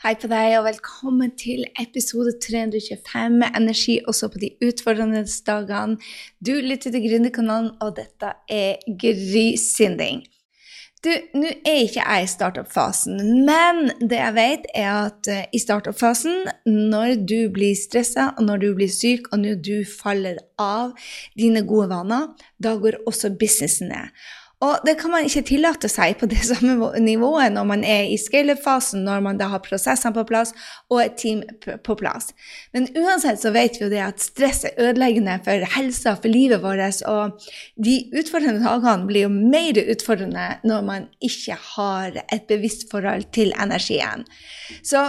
Hei 0.00 0.14
på 0.16 0.30
deg, 0.32 0.54
og 0.56 0.62
velkommen 0.64 1.34
til 1.36 1.66
episode 1.76 2.30
325 2.40 3.34
med 3.42 3.58
energi 3.58 3.98
også 4.08 4.30
på 4.32 4.40
de 4.40 4.48
utfordrende 4.64 5.20
dagene. 5.44 5.98
Du 6.40 6.54
lytter 6.56 6.94
til 6.94 7.04
Gründerkanalen, 7.04 7.74
og 7.84 7.98
dette 7.98 8.30
er 8.48 8.80
Grysynding. 9.02 10.22
Du, 11.04 11.10
nå 11.36 11.52
er 11.68 11.82
ikke 11.82 12.00
jeg 12.00 12.24
i 12.24 12.32
startup-fasen, 12.32 13.20
men 13.44 13.92
det 14.00 14.22
jeg 14.22 14.36
vet, 14.40 14.66
er 14.72 14.90
at 15.02 15.28
uh, 15.28 15.44
i 15.52 15.60
startup-fasen, 15.60 16.48
når 16.64 17.20
du 17.20 17.52
blir 17.52 17.76
stressa, 17.76 18.30
og 18.38 18.48
når 18.48 18.64
du 18.64 18.68
blir 18.80 18.88
syk, 18.88 19.28
og 19.34 19.44
når 19.44 19.60
du 19.60 19.74
faller 19.84 20.40
av 20.56 20.96
dine 21.36 21.60
gode 21.68 21.92
vaner, 21.92 22.30
da 22.56 22.78
går 22.80 23.02
også 23.04 23.34
businessen 23.36 23.92
ned. 23.92 24.16
Og 24.60 24.82
det 24.84 24.98
kan 25.00 25.12
man 25.12 25.24
ikke 25.24 25.42
tillate 25.48 25.88
seg 25.88 26.18
på 26.20 26.28
det 26.28 26.42
samme 26.50 26.90
nivået 27.00 27.54
når 27.54 27.68
man 27.68 27.84
er 27.86 28.10
i 28.12 28.18
scale-fasen, 28.20 29.04
når 29.06 29.22
man 29.24 29.40
da 29.40 29.48
har 29.52 29.62
prosessene 29.64 30.12
på 30.16 30.26
plass 30.28 30.52
og 30.92 31.00
et 31.04 31.16
team 31.20 31.40
på 31.64 31.96
plass. 31.96 32.34
Men 32.76 32.90
uansett 32.98 33.40
så 33.40 33.54
vet 33.56 33.78
vi 33.78 33.86
jo 33.86 33.92
det 33.92 34.02
at 34.04 34.20
stress 34.22 34.66
er 34.68 34.76
ødeleggende 34.90 35.38
for 35.46 35.64
helsa, 35.76 36.14
for 36.20 36.32
livet 36.32 36.60
vårt, 36.64 37.00
og 37.08 37.40
de 37.80 37.96
utfordrende 38.16 38.62
dagene 38.64 39.08
blir 39.08 39.26
jo 39.26 39.32
mer 39.32 39.80
utfordrende 39.80 40.46
når 40.66 40.84
man 40.86 41.08
ikke 41.24 41.56
har 41.74 42.20
et 42.22 42.46
bevisst 42.50 42.88
forhold 42.92 43.26
til 43.34 43.54
energien. 43.60 44.26
Så 44.84 45.08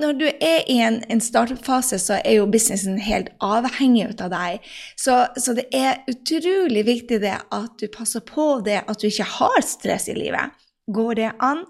når 0.00 0.12
du 0.16 0.24
er 0.28 0.62
i 0.72 0.78
en, 0.80 1.02
en 1.12 1.20
startup-fase, 1.20 1.98
så 2.00 2.16
er 2.24 2.38
jo 2.38 2.48
businessen 2.48 2.96
helt 3.02 3.28
avhengig 3.44 4.06
av 4.14 4.32
deg. 4.32 4.64
Så, 4.96 5.18
så, 5.36 5.52
det 5.58 5.66
er 5.76 6.00
utrolig 6.08 6.86
viktig 6.88 7.20
det 7.20 7.36
at 7.52 7.76
du 7.80 7.90
passer 7.92 8.24
på 8.24 8.62
det 8.64 8.80
at 8.86 9.02
du 9.02 9.10
ikke 9.10 9.28
har 9.36 9.60
stress 9.66 10.08
i 10.08 10.16
livet. 10.16 10.56
Går 10.92 11.14
det 11.20 11.30
an? 11.44 11.64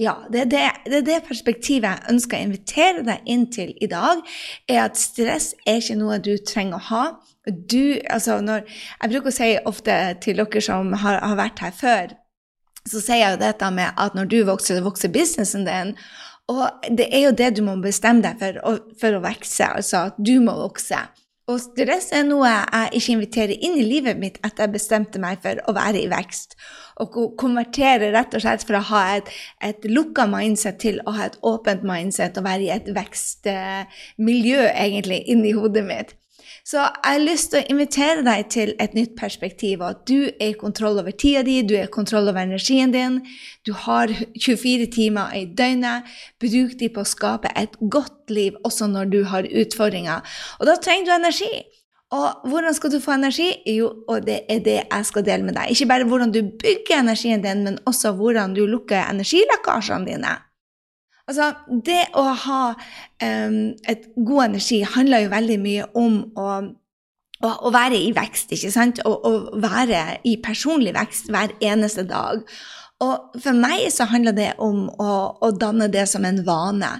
Ja, 0.00 0.18
det 0.28 0.40
er 0.40 0.48
det, 0.52 0.64
det, 0.84 0.96
er 0.98 1.04
det 1.06 1.22
perspektivet 1.28 1.88
jeg 1.88 2.12
ønsker 2.12 2.36
å 2.36 2.48
invitere 2.48 3.04
deg 3.04 3.30
inn 3.32 3.46
til 3.52 3.72
i 3.80 3.88
dag. 3.88 4.20
er 4.68 4.82
At 4.88 5.00
stress 5.00 5.54
er 5.64 5.80
ikke 5.80 5.96
noe 6.00 6.20
du 6.20 6.34
trenger 6.36 6.80
å 6.80 6.86
ha. 6.90 7.04
Du, 7.46 7.96
altså 8.10 8.40
når, 8.44 8.64
jeg 9.00 9.12
bruker 9.12 9.32
å 9.32 9.36
si 9.36 9.54
ofte 9.68 9.96
til 10.24 10.40
dere 10.40 10.64
som 10.64 10.92
har, 11.00 11.20
har 11.20 11.36
vært 11.38 11.62
her 11.64 11.76
før, 11.76 12.16
så 12.86 13.00
sier 13.02 13.22
jeg 13.22 13.34
jo 13.34 13.42
dette 13.42 13.68
med 13.74 13.96
at 13.98 14.14
når 14.16 14.28
du 14.30 14.38
vokser, 14.46 14.78
så 14.78 14.84
vokser 14.84 15.12
businessen 15.14 15.64
din. 15.66 15.94
Og 16.52 16.90
det 16.94 17.08
er 17.10 17.26
jo 17.26 17.36
det 17.36 17.54
du 17.56 17.62
må 17.66 17.74
bestemme 17.82 18.22
deg 18.22 18.38
for, 18.38 18.82
for 19.00 19.16
å 19.16 19.22
vokse, 19.24 19.66
altså 19.66 20.08
at 20.10 20.18
du 20.22 20.36
må 20.42 20.54
vokse. 20.60 21.00
Og 21.46 21.60
stress 21.62 22.08
er 22.14 22.24
noe 22.26 22.48
jeg 22.50 22.98
ikke 22.98 23.12
inviterer 23.14 23.66
inn 23.68 23.76
i 23.78 23.84
livet 23.86 24.18
mitt 24.18 24.38
etter 24.42 24.64
jeg 24.64 24.74
bestemte 24.74 25.20
meg 25.22 25.38
for 25.44 25.60
å 25.70 25.74
være 25.76 26.00
i 26.02 26.08
vekst. 26.10 26.56
Og 27.02 27.18
konvertere 27.38 28.10
rett 28.14 28.34
og 28.34 28.42
slett 28.42 28.64
fra 28.66 28.80
å 28.80 28.88
ha 28.88 29.02
et, 29.18 29.30
et 29.62 29.86
lukka 29.86 30.26
mindset 30.30 30.80
til 30.82 30.98
å 31.06 31.14
ha 31.14 31.28
et 31.28 31.38
åpent 31.46 31.86
mindset 31.86 32.40
og 32.40 32.48
være 32.48 32.66
i 32.66 32.72
et 32.74 32.90
vekstmiljø, 32.96 34.64
egentlig, 34.72 35.22
inni 35.30 35.54
hodet 35.54 35.86
mitt. 35.86 36.16
Så 36.66 36.80
jeg 36.80 37.04
har 37.04 37.22
lyst 37.22 37.52
til 37.52 37.62
å 37.62 37.72
invitere 37.72 38.24
deg 38.26 38.48
til 38.52 38.74
et 38.82 38.96
nytt 38.96 39.14
perspektiv. 39.18 39.84
At 39.86 40.04
du 40.08 40.28
er 40.28 40.50
i 40.50 40.58
kontroll 40.58 41.00
over 41.00 41.14
tida 41.14 41.44
di, 41.46 41.60
du 41.62 41.76
er 41.78 41.86
i 41.86 41.92
kontroll 41.92 42.28
over 42.30 42.42
energien 42.42 42.94
din. 42.94 43.20
Du 43.66 43.72
har 43.86 44.12
24 44.34 44.90
timer 44.94 45.34
i 45.36 45.46
døgnet. 45.46 46.06
Bruk 46.42 46.76
de 46.80 46.90
på 46.92 47.04
å 47.04 47.08
skape 47.08 47.52
et 47.54 47.78
godt 47.80 48.30
liv 48.30 48.58
også 48.66 48.90
når 48.92 49.10
du 49.14 49.20
har 49.30 49.48
utfordringer. 49.48 50.38
Og 50.60 50.70
da 50.70 50.78
trenger 50.82 51.10
du 51.10 51.16
energi. 51.16 51.52
Og 52.14 52.48
hvordan 52.50 52.74
skal 52.74 52.92
du 52.92 53.00
få 53.02 53.16
energi? 53.16 53.48
Jo, 53.66 53.90
og 54.06 54.26
det 54.28 54.44
er 54.48 54.60
det 54.62 54.78
jeg 54.84 55.06
skal 55.08 55.24
dele 55.26 55.42
med 55.42 55.56
deg. 55.58 55.72
Ikke 55.74 55.88
bare 55.90 56.06
hvordan 56.06 56.30
du 56.34 56.42
bygger 56.62 57.00
energien 57.00 57.42
din, 57.42 57.64
men 57.66 57.80
også 57.86 58.14
hvordan 58.14 58.54
du 58.54 58.62
lukker 58.66 59.08
energilekkasjene 59.10 60.06
dine. 60.06 60.36
Altså, 61.26 61.50
det 61.82 62.04
å 62.14 62.22
ha 62.46 62.62
um, 62.70 63.60
et 63.90 64.04
god 64.14 64.44
energi 64.44 64.84
handler 64.86 65.24
jo 65.24 65.32
veldig 65.32 65.56
mye 65.58 65.86
om 65.98 66.20
å, 66.38 66.46
å, 67.42 67.72
være 67.74 67.98
i 67.98 68.12
vekst, 68.14 68.54
ikke 68.54 68.70
sant? 68.70 69.00
Å, 69.02 69.10
å 69.10 69.62
være 69.62 70.20
i 70.22 70.36
personlig 70.42 70.94
vekst 70.94 71.32
hver 71.34 71.56
eneste 71.58 72.06
dag. 72.06 72.44
Og 73.02 73.40
for 73.42 73.58
meg 73.58 73.88
så 73.92 74.06
handler 74.08 74.36
det 74.36 74.52
om 74.62 74.86
å, 74.88 75.10
å 75.42 75.50
danne 75.58 75.90
det 75.92 76.06
som 76.08 76.24
en 76.24 76.44
vane. 76.46 76.94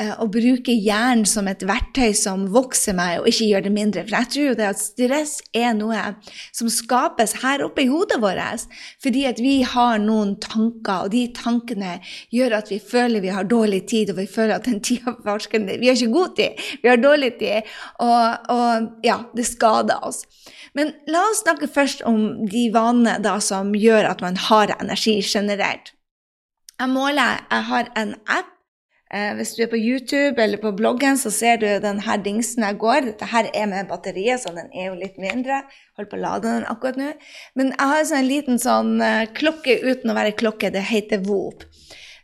Eh, 0.00 0.12
å 0.22 0.26
bruke 0.32 0.72
hjernen 0.72 1.26
som 1.28 1.48
et 1.50 1.60
verktøy 1.66 2.14
som 2.16 2.46
vokser 2.54 2.94
meg, 2.96 3.18
og 3.20 3.28
ikke 3.28 3.48
gjør 3.50 3.64
det 3.66 3.72
mindre. 3.74 4.04
For 4.06 4.16
jeg 4.16 4.30
tror 4.32 4.46
jo 4.46 4.56
det 4.56 4.68
at 4.70 4.80
stress 4.80 5.32
er 5.56 5.74
noe 5.76 6.04
som 6.56 6.70
skapes 6.72 7.34
her 7.42 7.64
oppe 7.66 7.84
i 7.84 7.90
hodet 7.90 8.20
vårt. 8.22 8.64
Fordi 9.02 9.26
at 9.28 9.42
vi 9.42 9.58
har 9.66 9.98
noen 10.00 10.36
tanker, 10.40 11.04
og 11.04 11.12
de 11.12 11.26
tankene 11.36 11.98
gjør 12.32 12.56
at 12.60 12.70
vi 12.72 12.78
føler 12.80 13.20
vi 13.20 13.34
har 13.34 13.48
dårlig 13.50 13.82
tid, 13.90 14.14
og 14.14 14.22
vi 14.22 14.28
føler 14.30 14.56
at 14.56 14.68
den 14.70 14.80
tida 14.80 15.12
Vi 15.20 15.88
har 15.88 15.96
ikke 15.96 16.12
god 16.14 16.36
tid, 16.36 16.62
vi 16.82 16.88
har 16.88 16.96
dårlig 16.96 17.34
tid. 17.38 17.68
Og, 18.00 18.48
og 18.54 19.04
ja, 19.04 19.18
det 19.36 19.44
skader 19.48 20.00
oss. 20.06 20.22
Men 20.72 20.94
la 21.10 21.26
oss 21.28 21.42
snakke 21.42 21.68
først 21.68 22.06
om 22.08 22.46
de 22.48 22.70
vanene 22.72 23.18
da, 23.20 23.36
som 23.42 23.74
gjør 23.74 24.08
at 24.14 24.24
man 24.24 24.38
har 24.48 24.72
energi 24.78 25.18
generelt. 25.20 25.92
Jeg 26.80 26.88
måler, 26.88 27.44
jeg 27.50 27.68
har 27.68 27.92
en 28.00 28.14
app 28.24 28.56
Eh, 29.10 29.32
hvis 29.34 29.56
du 29.56 29.64
er 29.64 29.70
på 29.72 29.78
YouTube 29.78 30.38
eller 30.38 30.60
på 30.62 30.70
bloggen, 30.78 31.16
så 31.18 31.32
ser 31.34 31.58
du 31.58 31.66
denne 31.82 32.16
dingsen 32.22 32.62
jeg 32.62 32.78
går. 32.78 33.08
Dette 33.08 33.26
er 33.26 33.66
med 33.66 33.88
batteriet, 33.90 34.38
så 34.42 34.52
den 34.54 34.70
er 34.70 34.92
jo 34.92 34.98
litt 35.00 35.18
mindre. 35.18 35.64
Holder 35.98 36.10
på 36.12 36.18
å 36.18 36.22
lade 36.22 36.52
den 36.52 36.68
akkurat 36.70 37.00
nå. 37.00 37.08
Men 37.58 37.72
jeg 37.74 37.90
har 37.92 38.04
sånn 38.06 38.22
en 38.22 38.28
liten 38.28 38.60
sånn 38.62 38.92
eh, 39.02 39.24
klokke 39.34 39.80
uten 39.82 40.12
å 40.12 40.14
være 40.14 40.36
klokke. 40.38 40.70
Det 40.70 40.84
heter 40.92 41.24
VOOP. 41.26 41.64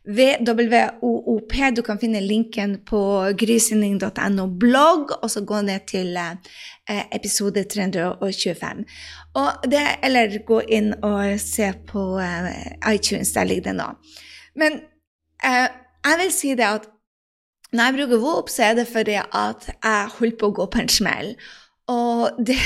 VOOP. 0.07 1.57
Du 1.75 1.83
kan 1.83 1.99
finne 1.99 2.21
linken 2.23 2.77
på 2.87 3.01
grysynding.no 3.35 4.47
blogg, 4.47 5.17
og 5.19 5.33
så 5.33 5.43
gå 5.43 5.65
ned 5.67 5.89
til 5.91 6.15
eh, 6.15 7.03
episode 7.19 7.65
325. 7.67 8.85
Og 9.43 9.67
det, 9.67 9.83
eller 10.07 10.39
gå 10.47 10.61
inn 10.71 10.93
og 11.03 11.35
se 11.43 11.73
på 11.91 12.05
uh, 12.23 12.47
iTunes, 12.95 13.35
der 13.35 13.51
ligger 13.51 13.73
det 13.73 13.75
nå. 13.81 13.89
Men 14.57 14.79
jeg 16.07 16.23
vil 16.23 16.33
si 16.35 16.55
det 16.59 16.69
at 16.69 16.91
når 17.75 17.85
jeg 17.85 17.99
bruker 17.99 18.23
Vop, 18.23 18.51
så 18.51 18.71
er 18.71 18.75
det 18.79 18.89
fordi 18.89 19.17
at 19.21 19.71
jeg 19.75 20.11
holdt 20.19 20.37
på 20.41 20.51
å 20.51 20.57
gå 20.61 20.67
på 20.71 20.83
en 20.83 20.93
smell. 20.93 21.33
Og 21.87 22.39
det, 22.43 22.57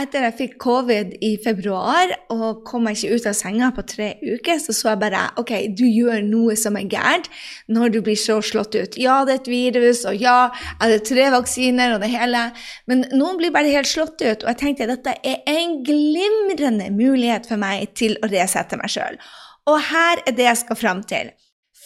etter 0.00 0.24
jeg 0.24 0.36
fikk 0.38 0.54
covid 0.62 1.10
i 1.24 1.34
februar 1.44 2.14
og 2.32 2.62
kom 2.64 2.86
meg 2.86 2.96
ikke 2.96 3.18
ut 3.18 3.26
av 3.28 3.36
senga 3.36 3.68
på 3.76 3.84
tre 3.88 4.06
uker, 4.22 4.56
så 4.62 4.72
så 4.72 4.94
jeg 4.94 5.02
bare 5.02 5.26
OK, 5.40 5.52
du 5.76 5.84
gjør 5.84 6.24
noe 6.24 6.56
som 6.56 6.78
er 6.80 6.88
gærent 6.88 7.28
når 7.68 7.92
du 7.92 8.00
blir 8.06 8.16
så 8.16 8.38
slått 8.40 8.72
ut. 8.78 8.96
Ja, 8.96 9.18
det 9.28 9.34
er 9.34 9.42
et 9.42 9.52
virus, 9.52 10.06
og 10.08 10.16
ja, 10.16 10.48
er 10.80 10.94
det 10.94 11.04
tre 11.10 11.28
vaksiner 11.34 11.96
og 11.98 12.04
det 12.06 12.12
hele, 12.14 12.46
men 12.88 13.04
noen 13.12 13.36
blir 13.40 13.52
bare 13.52 13.72
helt 13.74 13.90
slått 13.90 14.24
ut. 14.24 14.46
Og 14.46 14.48
jeg 14.54 14.60
tenkte 14.62 14.88
at 14.88 14.96
dette 14.96 15.18
er 15.20 15.44
en 15.58 15.82
glimrende 15.84 16.88
mulighet 16.96 17.50
for 17.50 17.60
meg 17.60 17.92
til 18.00 18.16
å 18.24 18.32
resette 18.32 18.80
meg 18.80 18.96
sjøl. 18.96 19.20
Og 19.68 19.80
her 19.92 20.24
er 20.24 20.36
det 20.36 20.48
jeg 20.48 20.64
skal 20.64 20.80
fram 20.80 21.04
til. 21.08 21.34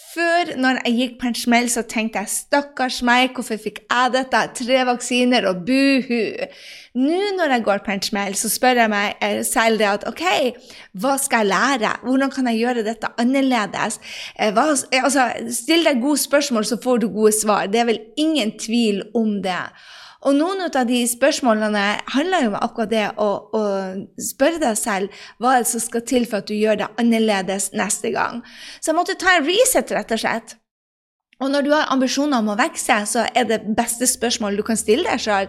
Før, 0.09 0.55
når 0.57 0.79
jeg 0.87 0.95
gikk 0.97 1.17
på 1.21 1.27
en 1.29 1.35
smell, 1.37 1.67
så 1.69 1.83
tenkte 1.85 2.23
jeg 2.23 2.31
stakkars 2.31 2.95
meg, 3.05 3.35
hvorfor 3.35 3.59
fikk 3.61 3.83
jeg 3.83 4.13
dette? 4.15 4.39
Tre 4.57 4.79
vaksiner 4.89 5.45
og 5.51 5.59
buhu. 5.67 6.47
Nå 6.97 7.19
når 7.37 7.53
jeg 7.53 7.65
går 7.67 7.83
på 7.85 7.93
en 7.93 8.01
smell, 8.01 8.37
så 8.39 8.49
spør 8.49 8.81
jeg 8.81 8.89
meg 8.89 9.21
eh, 9.21 9.43
selv 9.45 9.77
det 9.77 9.85
at 9.91 10.07
OK, 10.09 10.23
hva 11.03 11.13
skal 11.21 11.45
jeg 11.45 11.51
lære? 11.51 11.93
Hvordan 12.07 12.33
kan 12.33 12.49
jeg 12.49 12.61
gjøre 12.63 12.87
dette 12.87 13.13
annerledes? 13.21 13.99
Eh, 14.33 14.49
hva, 14.55 14.71
altså, 15.03 15.29
still 15.53 15.85
deg 15.85 16.01
gode 16.01 16.23
spørsmål, 16.23 16.65
så 16.65 16.79
får 16.81 17.03
du 17.03 17.11
gode 17.13 17.35
svar. 17.37 17.69
Det 17.69 17.83
er 17.83 17.91
vel 17.91 18.01
ingen 18.17 18.57
tvil 18.57 19.03
om 19.13 19.37
det. 19.45 19.61
Og 20.27 20.35
noen 20.35 20.65
av 20.67 20.87
de 20.89 20.99
spørsmålene 21.07 21.83
handler 22.11 22.43
jo 22.43 22.51
om 22.51 22.57
akkurat 22.59 22.91
det 22.91 23.05
å, 23.23 23.29
å 23.55 23.61
spørre 24.19 24.59
deg 24.59 24.79
selv 24.79 25.21
hva 25.39 25.55
er 25.55 25.63
det 25.63 25.71
som 25.71 25.83
skal 25.83 26.03
til 26.11 26.27
for 26.27 26.43
at 26.43 26.49
du 26.49 26.57
gjør 26.57 26.81
det 26.81 26.89
annerledes 26.99 27.71
neste 27.77 28.11
gang. 28.15 28.41
Så 28.81 28.91
jeg 28.91 28.99
måtte 28.99 29.19
ta 29.19 29.37
en 29.37 29.47
reset, 29.47 29.95
rett 29.95 30.11
og 30.11 30.19
slett. 30.19 30.58
Og 31.39 31.47
når 31.51 31.63
du 31.63 31.69
har 31.71 31.87
ambisjoner 31.93 32.41
om 32.41 32.51
å 32.51 32.57
vokse, 32.59 32.95
så 33.07 33.21
er 33.37 33.45
det 33.47 33.59
beste 33.77 34.07
spørsmålet 34.09 34.59
du 34.59 34.65
kan 34.67 34.79
stille 34.79 35.07
deg 35.07 35.21
sjøl, 35.23 35.47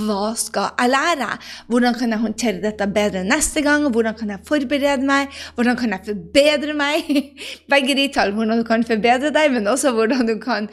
hva 0.00 0.32
skal 0.38 0.72
jeg 0.72 0.90
lære? 0.90 1.28
Hvordan 1.70 1.98
kan 1.98 2.14
jeg 2.14 2.22
håndtere 2.24 2.62
dette 2.64 2.88
bedre 2.94 3.22
neste 3.26 3.62
gang? 3.62 3.86
Hvordan 3.94 4.16
kan 4.18 4.32
jeg 4.34 4.42
forberede 4.48 5.06
meg? 5.06 5.36
Hvordan 5.54 5.78
kan 5.78 5.94
jeg 5.94 6.08
forbedre 6.08 6.74
meg? 6.78 7.12
Begge 7.72 7.94
de 7.98 8.08
tall, 8.14 8.34
hvordan 8.34 8.64
du 8.64 8.66
kan 8.66 8.82
forbedre 8.88 9.30
deg, 9.34 9.52
men 9.54 9.70
også 9.70 9.94
hvordan 9.94 10.26
du 10.26 10.34
kan 10.42 10.66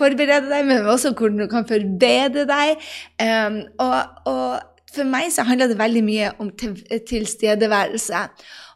forberede 0.00 0.48
deg, 0.48 0.64
men 0.64 0.88
også 0.88 1.12
hvordan 1.12 1.44
du 1.44 1.50
kan 1.52 1.68
forbedre 1.68 2.46
deg. 2.48 2.88
Um, 3.20 3.60
og, 3.84 3.98
og 4.32 4.96
for 4.96 5.08
meg 5.12 5.28
så 5.34 5.44
handler 5.44 5.68
det 5.68 5.78
veldig 5.80 6.04
mye 6.06 6.32
om 6.40 6.54
tilstedeværelse. 6.56 8.24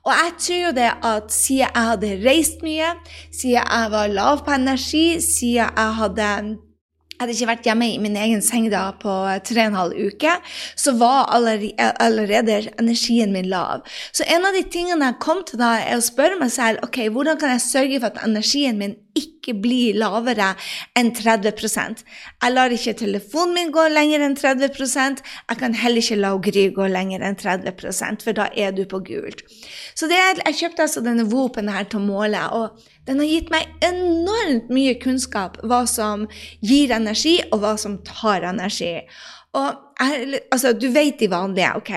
Og 0.07 0.13
jeg 0.17 0.33
tror 0.39 0.63
jo 0.65 0.73
det 0.81 0.89
at 1.13 1.33
siden 1.35 1.67
jeg 1.67 1.87
hadde 1.91 2.17
reist 2.25 2.65
mye, 2.65 2.95
siden 3.29 3.61
jeg 3.61 3.93
var 3.93 4.13
lav 4.15 4.45
på 4.47 4.57
energi, 4.57 5.21
siden 5.21 5.71
jeg 5.77 5.95
hadde 6.01 6.33
hadde 7.21 7.35
ikke 7.37 7.51
vært 7.51 7.67
hjemme 7.69 7.87
i 7.93 7.99
min 8.01 8.17
egen 8.17 8.41
seng 8.45 8.71
da 8.73 8.87
på 8.97 9.13
tre 9.45 9.67
og 9.67 9.69
en 9.69 9.77
halv 9.77 9.99
uke, 10.09 10.37
så 10.79 10.95
var 10.97 11.29
allerede 11.35 12.63
energien 12.81 13.35
min 13.35 13.51
lav. 13.53 13.85
Så 14.13 14.25
en 14.25 14.47
av 14.49 14.57
de 14.57 14.65
tingene 14.73 15.11
jeg 15.11 15.21
kom 15.21 15.45
til 15.45 15.61
da, 15.61 15.75
er 15.85 16.01
å 16.01 16.05
spørre 16.05 16.41
meg 16.41 16.53
selv 16.55 16.81
ok, 16.87 17.03
hvordan 17.13 17.41
kan 17.41 17.53
jeg 17.53 17.67
sørge 17.67 18.01
for 18.01 18.09
at 18.15 18.25
energien 18.25 18.81
min 18.81 18.97
ikke 19.21 19.55
bli 19.63 19.93
lavere 19.99 20.53
enn 20.99 21.13
30 21.17 21.53
Jeg 22.03 22.53
lar 22.53 22.75
ikke 22.75 22.97
telefonen 22.99 23.55
min 23.57 23.73
gå 23.75 23.87
lenger 23.93 24.25
enn 24.27 24.37
30 24.39 24.71
Jeg 24.71 25.59
kan 25.61 25.75
heller 25.75 26.03
ikke 26.03 26.21
la 26.21 26.33
Gry 26.49 26.67
gå 26.75 26.87
lenger 26.91 27.21
enn 27.21 27.37
30% 27.37 28.25
for 28.27 28.37
da 28.37 28.49
er 28.57 28.73
du 28.73 28.85
på 28.89 29.03
gult. 29.07 29.45
Så 29.95 30.09
det, 30.11 30.19
jeg 30.19 30.59
kjøpte 30.63 30.87
altså 30.87 31.05
denne 31.05 31.27
våpen 31.31 31.69
her 31.69 31.85
til 31.85 32.01
å 32.01 32.07
måle, 32.07 32.41
og 32.57 32.81
den 33.09 33.21
har 33.23 33.29
gitt 33.29 33.51
meg 33.53 33.69
enormt 33.85 34.71
mye 34.73 34.97
kunnskap 35.03 35.59
hva 35.67 35.83
som 35.89 36.27
gir 36.65 36.93
energi, 36.95 37.39
og 37.51 37.63
hva 37.65 37.77
som 37.81 37.99
tar 38.07 38.47
energi. 38.49 38.97
Og 39.59 40.03
altså, 40.53 40.73
du 40.73 40.89
vet 40.95 41.19
de 41.21 41.31
vanlige, 41.31 41.73
OK? 41.77 41.93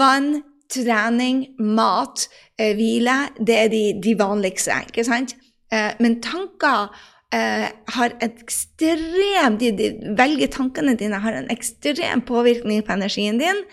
Vann, 0.00 0.42
trening, 0.68 1.46
mat, 1.58 2.26
eh, 2.58 2.74
hvile, 2.76 3.28
det 3.38 3.56
er 3.56 3.70
de, 3.72 3.84
de, 4.04 4.14
vanligste, 4.18 4.74
ikke 4.90 5.06
sant? 5.06 5.37
Eh, 5.74 5.92
men 6.00 6.18
tanker 6.24 6.88
eh, 7.34 7.68
har 7.94 8.14
ekstrem 8.24 9.58
de, 9.60 9.72
de, 9.76 9.88
Velger 10.18 10.52
tankene 10.54 10.96
dine 10.98 11.20
har 11.20 11.36
en 11.36 11.50
ekstrem 11.52 12.24
påvirkning 12.28 12.84
på 12.86 12.94
energien 12.96 13.40
din. 13.40 13.64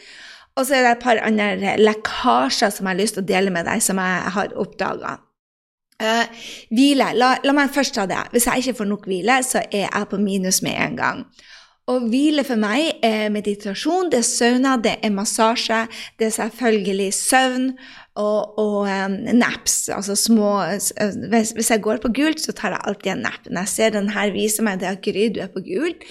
Og 0.56 0.68
så 0.68 0.78
er 0.78 0.86
det 0.86 0.92
et 0.96 1.04
par 1.04 1.20
andre 1.24 1.76
lekkasjer 1.80 2.72
som 2.72 2.88
jeg 2.88 2.94
har 2.94 3.02
lyst 3.02 3.18
til 3.18 3.26
å 3.26 3.28
dele 3.28 3.52
med 3.52 3.68
deg, 3.68 3.84
som 3.84 4.00
jeg 4.00 4.36
har 4.38 4.54
oppdaga. 4.60 5.18
Uh, 5.96 6.28
hvile. 6.76 7.10
La, 7.16 7.34
la, 7.44 7.56
meg 7.56 7.72
først 7.76 7.96
ta 7.96 8.04
det. 8.08 8.22
Hvis 8.34 8.48
jeg 8.48 8.64
ikke 8.64 8.80
får 8.82 8.88
nok 8.90 9.06
hvile, 9.08 9.38
så 9.48 9.62
er 9.66 9.86
jeg 9.86 10.08
på 10.12 10.20
minus 10.20 10.62
med 10.64 10.76
en 10.76 10.98
gang. 11.00 11.22
Å 11.86 12.00
hvile 12.02 12.42
for 12.42 12.58
meg 12.58 13.04
er 13.06 13.28
meditasjon, 13.30 14.08
det 14.10 14.24
er 14.24 14.26
sauna, 14.26 14.72
det 14.82 14.96
er 15.06 15.12
massasje, 15.14 15.84
det 16.18 16.32
er 16.32 16.34
selvfølgelig 16.34 17.12
søvn 17.14 17.68
og, 18.18 18.58
og 18.58 18.88
um, 18.90 19.18
naps. 19.38 19.76
Altså 19.94 20.16
små 20.18 20.50
hvis, 20.66 21.52
hvis, 21.54 21.70
jeg 21.70 21.84
går 21.86 22.02
på 22.02 22.10
gult, 22.18 22.42
så 22.42 22.56
tar 22.58 22.74
jeg 22.74 22.82
alltid 22.90 23.12
en 23.14 23.22
napp. 23.28 23.46
Når 23.46 23.68
jeg 23.68 23.74
ser 23.76 23.94
den 23.94 24.10
her 24.16 24.34
viser 24.34 24.66
meg 24.66 24.82
det 24.82 24.96
at 24.96 25.04
Gry, 25.06 25.28
du 25.30 25.44
er 25.46 25.52
på 25.54 25.62
gult, 25.68 26.02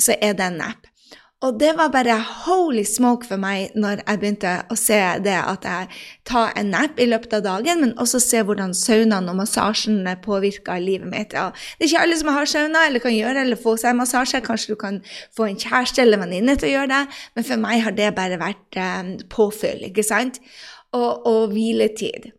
så 0.00 0.16
er 0.16 0.32
det 0.38 0.48
en 0.48 0.62
napp. 0.62 0.88
Og 1.38 1.54
det 1.60 1.70
var 1.78 1.92
bare 1.94 2.16
holy 2.18 2.82
smoke 2.82 3.26
for 3.28 3.38
meg 3.38 3.74
når 3.78 4.00
jeg 4.00 4.18
begynte 4.18 4.52
å 4.74 4.76
se 4.78 4.96
det 5.22 5.36
at 5.38 5.66
jeg 5.68 5.98
tar 6.26 6.48
en 6.58 6.72
nap 6.74 6.98
i 6.98 7.06
løpet 7.06 7.36
av 7.38 7.44
dagen, 7.44 7.84
men 7.84 7.92
også 8.02 8.18
se 8.24 8.40
hvordan 8.42 8.74
saunaen 8.74 9.30
og 9.30 9.36
massasjen 9.38 10.00
påvirker 10.24 10.82
livet 10.82 11.06
mitt. 11.12 11.36
Ja, 11.38 11.52
det 11.78 11.86
er 11.86 11.92
ikke 11.92 12.02
alle 12.08 12.16
som 12.18 12.32
har 12.34 12.50
sauna 12.50 12.82
eller 12.88 13.04
kan 13.04 13.14
gjøre 13.14 13.44
eller 13.44 13.60
få 13.60 13.76
seg 13.78 13.94
massasje. 14.00 14.40
Kanskje 14.42 14.74
du 14.74 14.80
kan 14.80 14.98
få 15.38 15.46
en 15.46 15.60
kjæreste 15.62 16.02
eller 16.02 16.24
venninne 16.24 16.58
til 16.58 16.72
å 16.72 16.72
gjøre 16.72 16.90
det, 16.96 17.20
men 17.38 17.48
for 17.52 17.62
meg 17.68 17.86
har 17.86 17.94
det 18.00 18.10
bare 18.18 18.40
vært 18.42 18.80
um, 18.82 19.14
påfyll, 19.30 19.86
ikke 19.92 20.06
sant? 20.10 20.42
Og, 20.90 21.22
og 21.22 21.54
hviletid. 21.54 22.32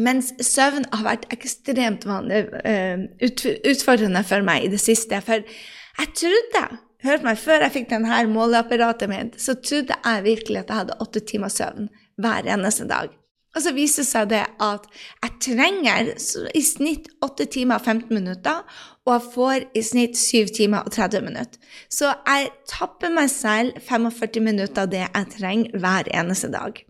Mens 0.00 0.32
søvn 0.40 0.88
har 0.88 1.04
vært 1.04 1.28
ekstremt 1.36 2.08
vanlig, 2.08 2.46
uh, 2.64 3.04
utfordrende 3.20 4.24
for 4.24 4.48
meg 4.48 4.64
i 4.64 4.72
det 4.72 4.80
siste. 4.80 5.20
For 5.20 5.44
jeg 5.44 6.12
trodde 6.16 6.66
Hør 7.04 7.22
meg, 7.24 7.38
Før 7.38 7.66
jeg 7.66 7.74
fikk 7.74 7.90
denne 7.92 8.22
måleapparatet 8.32 9.10
mitt, 9.10 9.38
så 9.40 9.54
trodde 9.60 9.96
jeg 9.98 10.24
virkelig 10.24 10.62
at 10.62 10.72
jeg 10.72 10.82
hadde 10.82 10.98
åtte 11.04 11.20
timer 11.20 11.52
søvn 11.52 11.90
hver 12.16 12.48
eneste 12.48 12.88
dag. 12.88 13.12
Og 13.56 13.62
så 13.64 13.72
viser 13.72 14.04
det 14.04 14.10
seg 14.10 14.28
det 14.28 14.42
at 14.60 14.84
jeg 15.24 15.36
trenger 15.46 16.10
i 16.52 16.62
snitt 16.64 17.08
8 17.24 17.46
timer 17.54 17.80
og 17.80 17.86
15 17.88 18.12
minutter, 18.12 18.58
og 19.06 19.12
jeg 19.14 19.30
får 19.32 19.64
i 19.80 19.82
snitt 19.86 20.18
7 20.20 20.52
timer 20.58 20.84
og 20.84 20.92
30 20.92 21.24
minutter. 21.24 21.56
Så 21.88 22.10
jeg 22.12 22.50
tapper 22.68 23.14
meg 23.16 23.30
selv 23.32 23.78
45 23.80 24.44
minutter 24.44 24.84
av 24.84 24.92
det 24.92 25.06
jeg 25.06 25.30
trenger 25.38 25.80
hver 25.80 26.10
eneste 26.20 26.52
dag. 26.52 26.82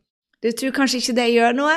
Du 0.42 0.50
tror 0.50 0.74
kanskje 0.74 1.04
ikke 1.04 1.18
det 1.20 1.28
gjør 1.36 1.54
noe? 1.60 1.76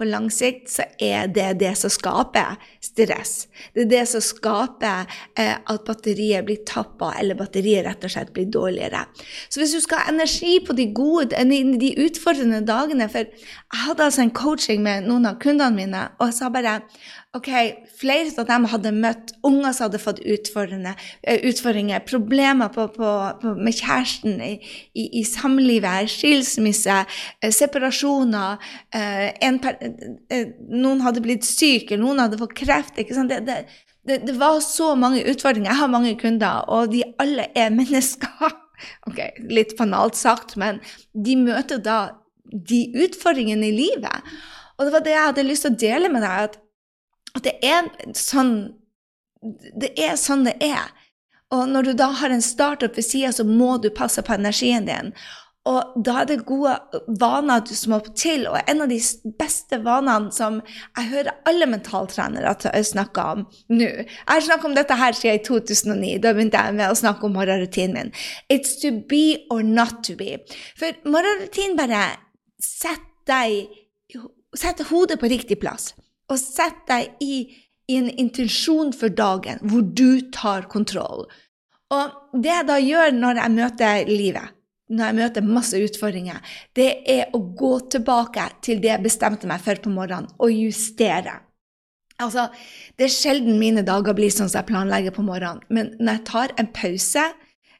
På 0.00 0.08
lang 0.08 0.30
sikt 0.32 0.70
så 0.72 0.86
er 0.96 1.28
det 1.28 1.58
det 1.60 1.74
som 1.76 1.92
skaper 1.92 2.56
stress. 2.80 3.34
Det 3.74 3.84
er 3.84 3.90
det 3.90 4.04
som 4.08 4.24
skaper 4.24 5.04
eh, 5.36 5.56
at 5.60 5.84
batteriet 5.84 6.46
blir 6.48 6.62
tappa, 6.68 7.12
eller 7.20 7.36
batteriet 7.36 7.84
rett 7.84 8.06
og 8.08 8.14
slett 8.14 8.32
blir 8.36 8.48
dårligere. 8.48 9.04
Så 9.52 9.60
hvis 9.60 9.74
du 9.76 9.80
skal 9.84 10.00
ha 10.00 10.14
energi 10.14 10.56
på 10.64 10.76
de 10.78 10.88
gode, 10.96 11.36
de 11.36 11.92
utfordrende 12.00 12.62
dagene 12.66 13.08
For 13.10 13.28
jeg 13.28 13.84
hadde 13.84 14.06
altså 14.06 14.24
en 14.24 14.34
coaching 14.34 14.82
med 14.82 15.08
noen 15.08 15.28
av 15.28 15.40
kundene 15.42 15.76
mine, 15.76 16.06
og 16.18 16.30
jeg 16.30 16.38
sa 16.40 16.48
bare 16.52 16.80
ok, 17.36 17.48
flere 17.94 18.32
av 18.42 18.46
dem 18.48 18.64
hadde 18.72 18.90
møtt 18.94 19.32
unger 19.46 19.74
som 19.74 19.86
hadde 19.86 20.00
fått 20.02 20.18
eh, 20.26 21.44
utfordringer, 21.46 22.02
problemer 22.08 22.70
på, 22.74 22.88
på, 22.90 23.10
på, 23.42 23.52
med 23.54 23.76
kjæresten 23.76 24.40
i, 24.42 24.54
i, 24.98 25.04
i 25.20 25.22
samlivet, 25.26 26.10
skilsmisse, 26.10 27.04
eh, 27.40 27.52
separasjoner. 27.54 28.58
Eh, 28.94 29.58
per, 29.62 29.78
noen 30.70 31.04
hadde 31.04 31.22
blitt 31.22 31.46
syke, 31.46 31.98
noen 32.00 32.24
hadde 32.24 32.40
fått 32.40 32.56
kreft. 32.58 32.98
Det, 32.98 33.38
det, 33.46 33.60
det, 34.02 34.16
det, 34.26 34.34
var 34.40 34.58
så 34.64 34.96
mange 34.98 35.22
utfordringer. 35.22 35.70
Jeg 35.70 35.82
har 35.84 35.92
mange 35.92 36.16
kunder, 36.18 36.64
og 36.66 36.90
de 36.94 37.04
alle 37.22 37.50
er 37.54 37.70
mennesker. 37.74 38.50
Ok, 39.04 39.18
litt 39.52 39.74
banalt 39.76 40.16
sagt, 40.16 40.54
men 40.56 40.78
de 41.12 41.34
møter 41.36 41.76
da 41.84 41.98
de 42.48 42.78
utfordringene 43.04 43.66
i 43.68 43.74
livet. 43.76 44.30
Og 44.78 44.86
det 44.86 44.94
var 44.94 45.02
det 45.04 45.12
jeg 45.12 45.26
hadde 45.26 45.44
lyst 45.44 45.66
til 45.66 45.74
å 45.74 45.80
dele 45.82 46.08
med 46.08 46.24
deg. 46.24 46.46
at 46.48 46.56
at 47.36 47.46
det 47.46 47.56
er 47.64 47.90
sånn 48.16 48.54
det 49.80 49.94
er 49.96 50.18
sånn 50.20 50.44
det 50.44 50.58
er. 50.60 50.90
Og 51.50 51.68
når 51.72 51.88
du 51.88 51.92
da 51.98 52.10
har 52.20 52.30
en 52.30 52.44
startup 52.44 52.96
ved 52.98 53.06
sida, 53.06 53.32
så 53.32 53.46
må 53.46 53.78
du 53.80 53.88
passe 53.90 54.22
på 54.22 54.34
energien 54.36 54.84
din. 54.86 55.14
Og 55.68 55.96
da 56.06 56.22
er 56.22 56.28
det 56.28 56.36
gode 56.48 56.72
vaner 57.20 57.60
du 57.66 57.72
må 57.92 57.98
til. 58.16 58.46
Og 58.48 58.56
en 58.70 58.84
av 58.84 58.88
de 58.92 58.98
beste 59.40 59.80
vanene 59.84 60.32
som 60.32 60.60
jeg 60.62 61.10
hører 61.10 61.36
alle 61.48 61.68
mentaltrenere 61.68 62.54
snakke 62.86 63.24
om 63.34 63.44
nå 63.68 63.88
Jeg 63.88 64.06
har 64.28 64.46
snakket 64.46 64.70
om 64.70 64.76
dette 64.78 64.96
her 64.96 65.16
siden 65.16 65.44
2009. 65.44 66.16
Da 66.24 66.32
begynte 66.32 66.64
jeg 66.64 66.78
med 66.78 66.88
å 66.88 66.96
snakke 66.96 67.28
om 67.28 67.36
morgenrutinen 67.36 67.96
min. 67.96 68.12
It's 68.48 68.78
to 68.80 68.92
be 69.10 69.46
or 69.50 69.62
not 69.62 70.02
to 70.08 70.16
be. 70.16 70.38
For 70.80 70.96
morgenrutinen 71.04 71.76
bare 71.80 72.06
setter 72.60 73.08
deg 73.30 73.76
Setter 74.58 74.88
hodet 74.88 75.20
på 75.20 75.28
riktig 75.30 75.60
plass 75.62 75.92
og 76.30 76.38
sett 76.38 76.86
deg 76.88 77.20
i, 77.24 77.42
i 77.90 77.98
en 77.98 78.10
intensjon 78.10 78.94
for 78.96 79.12
dagen 79.12 79.60
hvor 79.66 79.82
du 79.82 80.30
tar 80.34 80.68
kontroll. 80.70 81.26
Og 81.90 82.38
det 82.38 82.52
jeg 82.52 82.66
da 82.68 82.78
gjør 82.78 83.14
når 83.16 83.42
jeg 83.42 83.56
møter 83.56 84.10
livet, 84.10 84.56
når 84.90 85.04
jeg 85.06 85.18
møter 85.18 85.46
masse 85.46 85.78
utfordringer, 85.78 86.38
det 86.78 86.90
er 87.10 87.34
å 87.34 87.40
gå 87.58 87.72
tilbake 87.94 88.46
til 88.62 88.82
det 88.82 88.92
jeg 88.92 89.06
bestemte 89.06 89.50
meg 89.50 89.62
for 89.62 89.78
på 89.82 89.92
morgenen, 89.94 90.30
og 90.38 90.54
justere. 90.54 91.40
Altså, 92.20 92.48
det 92.98 93.06
er 93.06 93.14
sjelden 93.14 93.58
mine 93.58 93.84
dager 93.86 94.14
blir 94.16 94.32
sånn 94.34 94.50
som 94.50 94.60
jeg 94.60 94.70
planlegger 94.70 95.14
på 95.14 95.24
morgenen, 95.26 95.62
men 95.72 95.94
når 95.98 96.18
jeg 96.18 96.26
tar 96.30 96.54
en 96.60 96.70
pause, 96.74 97.26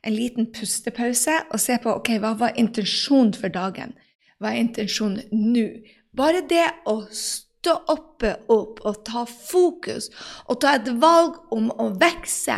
en 0.06 0.16
liten 0.16 0.48
pustepause, 0.54 1.34
og 1.50 1.60
ser 1.60 1.82
på 1.82 1.92
ok, 1.98 2.14
hva 2.22 2.32
var 2.40 2.56
intensjonen 2.58 3.34
for 3.36 3.52
dagen, 3.52 3.92
hva 4.40 4.54
er 4.54 4.64
intensjonen 4.64 5.26
nå? 5.34 5.66
Bare 6.16 6.40
det 6.50 6.66
å 6.88 7.02
stå 7.10 7.49
stå 7.60 7.76
oppe 7.92 8.34
opp 8.48 8.80
og 8.88 9.02
ta 9.04 9.26
fokus 9.28 10.08
og 10.48 10.62
ta 10.62 10.78
et 10.78 10.88
valg 11.00 11.36
om 11.52 11.68
å 11.76 11.90
vokse, 12.00 12.56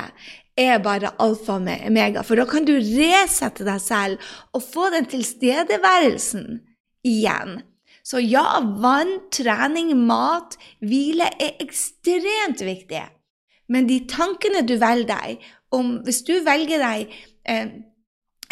er 0.58 0.82
bare 0.84 1.14
alfa 1.22 1.56
og 1.56 1.68
omega. 1.88 2.22
For 2.22 2.36
da 2.38 2.44
kan 2.46 2.66
du 2.68 2.74
resette 2.76 3.64
deg 3.66 3.80
selv 3.82 4.32
og 4.52 4.62
få 4.62 4.90
den 4.92 5.08
tilstedeværelsen 5.10 6.60
igjen. 7.08 7.62
Så 8.04 8.20
ja, 8.20 8.60
vann, 8.82 9.14
trening, 9.32 9.94
mat, 10.06 10.58
hvile 10.82 11.30
er 11.40 11.56
ekstremt 11.62 12.62
viktig. 12.66 13.02
Men 13.72 13.88
de 13.88 14.02
tankene 14.10 14.64
du 14.66 14.76
velger 14.76 15.08
deg 15.08 15.50
om 15.72 16.02
Hvis 16.04 16.20
du 16.28 16.34
velger 16.44 16.82
deg 16.82 17.12
eh, 17.48 17.68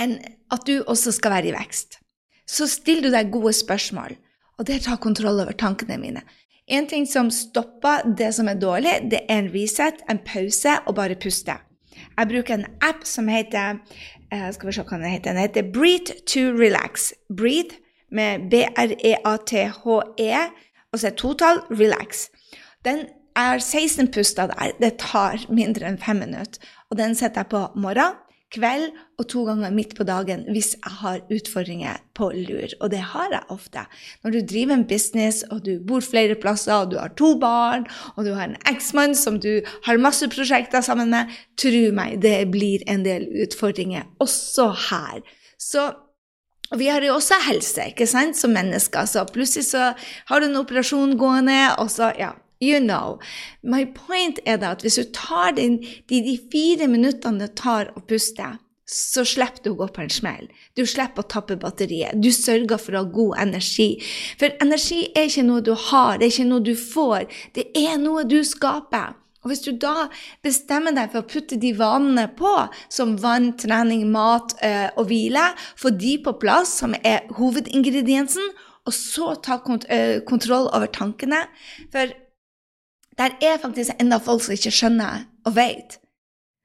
en, 0.00 0.12
at 0.48 0.62
du 0.64 0.78
også 0.88 1.12
skal 1.12 1.34
være 1.34 1.50
i 1.50 1.52
vekst, 1.52 1.98
så 2.48 2.64
stiller 2.64 3.10
du 3.10 3.12
deg 3.12 3.28
gode 3.34 3.52
spørsmål. 3.58 4.14
Og 4.60 4.68
det 4.68 4.82
tar 4.84 5.00
kontroll 5.00 5.40
over 5.40 5.56
tankene 5.56 5.96
mine. 6.00 6.22
En 6.70 6.86
ting 6.86 7.06
som 7.08 7.30
stopper 7.32 8.04
det 8.18 8.28
som 8.36 8.48
er 8.50 8.60
dårlig, 8.60 8.92
det 9.10 9.24
er 9.24 9.40
en 9.40 9.50
reset, 9.54 10.04
en 10.10 10.20
pause, 10.22 10.76
og 10.86 10.94
bare 11.00 11.16
puste. 11.18 11.56
Jeg 12.18 12.28
bruker 12.28 12.54
en 12.54 12.66
app 12.84 13.06
som 13.08 13.28
heter 13.32 13.80
uh, 13.80 14.50
skal 14.52 14.68
vi 14.68 14.74
se 14.76 14.84
hva 14.84 14.98
den 15.00 15.14
heter, 15.14 15.32
den 15.32 15.42
heter 15.42 15.70
Breathe 15.72 16.20
to 16.28 16.50
Relax. 16.60 17.10
Breathe 17.32 17.80
med 18.12 18.50
B-R-E-A-T-H-E, 18.52 20.30
-E, 20.30 20.44
og 20.92 20.98
så 20.98 21.06
er 21.06 21.16
totall 21.16 21.60
relax. 21.70 22.28
Den 22.84 23.06
er 23.36 23.58
16 23.58 24.10
puster 24.12 24.46
der. 24.46 24.72
Det 24.80 24.96
tar 24.98 25.46
mindre 25.48 25.86
enn 25.88 25.98
5 25.98 26.16
minutter. 26.16 26.58
Og 26.90 26.98
den 26.98 27.14
setter 27.14 27.44
jeg 27.44 27.50
på 27.50 27.66
morgen, 27.76 28.18
kveld 28.50 28.90
og 29.20 29.26
to 29.30 29.44
ganger 29.46 29.72
midt 29.74 29.94
på 29.98 30.04
dagen 30.08 30.42
hvis 30.50 30.72
jeg 30.74 30.92
har 31.00 31.22
utfordringer 31.30 32.00
på 32.18 32.30
lur. 32.34 32.74
Og 32.80 32.90
det 32.92 33.02
har 33.12 33.30
jeg 33.32 33.46
ofte. 33.54 33.84
Når 34.24 34.34
du 34.34 34.40
driver 34.52 34.76
en 34.76 34.86
business, 34.90 35.42
og 35.50 35.64
du 35.66 35.78
bor 35.86 36.04
flere 36.04 36.36
plasser, 36.40 36.74
og 36.74 36.92
du 36.92 36.98
har 36.98 37.14
to 37.18 37.34
barn, 37.40 37.86
og 38.16 38.26
du 38.26 38.32
har 38.34 38.48
en 38.48 38.58
eksmann 38.70 39.14
som 39.18 39.38
du 39.40 39.60
har 39.86 40.02
masse 40.02 40.26
prosjekter 40.32 40.84
sammen 40.84 41.12
med, 41.14 41.30
tro 41.60 41.88
meg, 41.96 42.20
det 42.22 42.50
blir 42.52 42.84
en 42.90 43.06
del 43.06 43.28
utfordringer 43.44 44.08
også 44.22 44.70
her. 44.90 45.20
Så 45.60 45.90
vi 46.78 46.86
har 46.86 47.02
jo 47.02 47.16
også 47.16 47.38
helse 47.48 47.90
ikke 47.90 48.06
sant, 48.06 48.38
som 48.38 48.54
mennesker. 48.54 49.06
Så 49.06 49.24
plutselig 49.32 49.66
så 49.72 49.90
har 50.30 50.40
du 50.40 50.46
en 50.46 50.60
operasjon 50.62 51.16
gående, 51.18 51.58
og 51.82 51.90
så 51.90 52.12
ja, 52.18 52.34
You 52.60 52.80
know. 52.80 53.18
My 53.62 53.86
point 53.86 54.40
er 54.44 54.60
at 54.68 54.82
hvis 54.84 54.98
du 55.00 55.04
tar 55.16 55.54
den, 55.56 55.78
de, 55.80 56.20
de 56.20 56.36
fire 56.52 56.88
minuttene 56.92 57.46
det 57.46 57.54
tar 57.56 57.88
å 57.96 58.02
puste, 58.04 58.58
så 58.90 59.24
slipper 59.24 59.62
du 59.64 59.70
å 59.70 59.78
gå 59.78 59.86
på 59.94 60.02
en 60.02 60.12
smell. 60.12 60.48
Du 60.76 60.82
slipper 60.88 61.22
å 61.22 61.30
tappe 61.30 61.56
batteriet. 61.60 62.18
Du 62.20 62.28
sørger 62.34 62.80
for 62.82 62.96
å 62.96 63.04
ha 63.04 63.12
god 63.14 63.38
energi. 63.46 63.88
For 64.40 64.52
energi 64.60 65.04
er 65.14 65.30
ikke 65.30 65.46
noe 65.46 65.64
du 65.64 65.72
har, 65.88 66.18
det 66.18 66.26
er 66.26 66.34
ikke 66.34 66.50
noe 66.50 66.66
du 66.66 66.74
får. 66.76 67.26
Det 67.56 67.68
er 67.78 67.96
noe 68.02 68.26
du 68.28 68.40
skaper. 68.44 69.14
Og 69.40 69.52
hvis 69.52 69.62
du 69.64 69.70
da 69.80 70.10
bestemmer 70.44 70.92
deg 70.92 71.14
for 71.14 71.22
å 71.22 71.28
putte 71.30 71.56
de 71.60 71.70
vanene 71.78 72.26
på, 72.36 72.50
som 72.92 73.14
vann, 73.22 73.54
trening, 73.60 74.04
mat 74.12 74.52
øh, 74.60 74.88
og 75.00 75.06
hvile, 75.08 75.46
få 75.80 75.94
de 75.96 76.18
på 76.26 76.34
plass, 76.42 76.74
som 76.82 76.92
er 77.00 77.24
hovedingrediensen, 77.38 78.52
og 78.84 78.96
så 78.96 79.32
ta 79.44 79.60
kont 79.64 79.86
øh, 79.92 80.20
kontroll 80.28 80.66
over 80.72 80.88
tankene 80.92 81.42
For 81.92 82.12
der 83.18 83.34
er 83.42 83.58
faktisk 83.62 83.90
enda 84.00 84.20
folk 84.22 84.42
som 84.44 84.54
ikke 84.54 84.72
skjønner 84.74 85.26
og 85.46 85.56
vet 85.56 85.98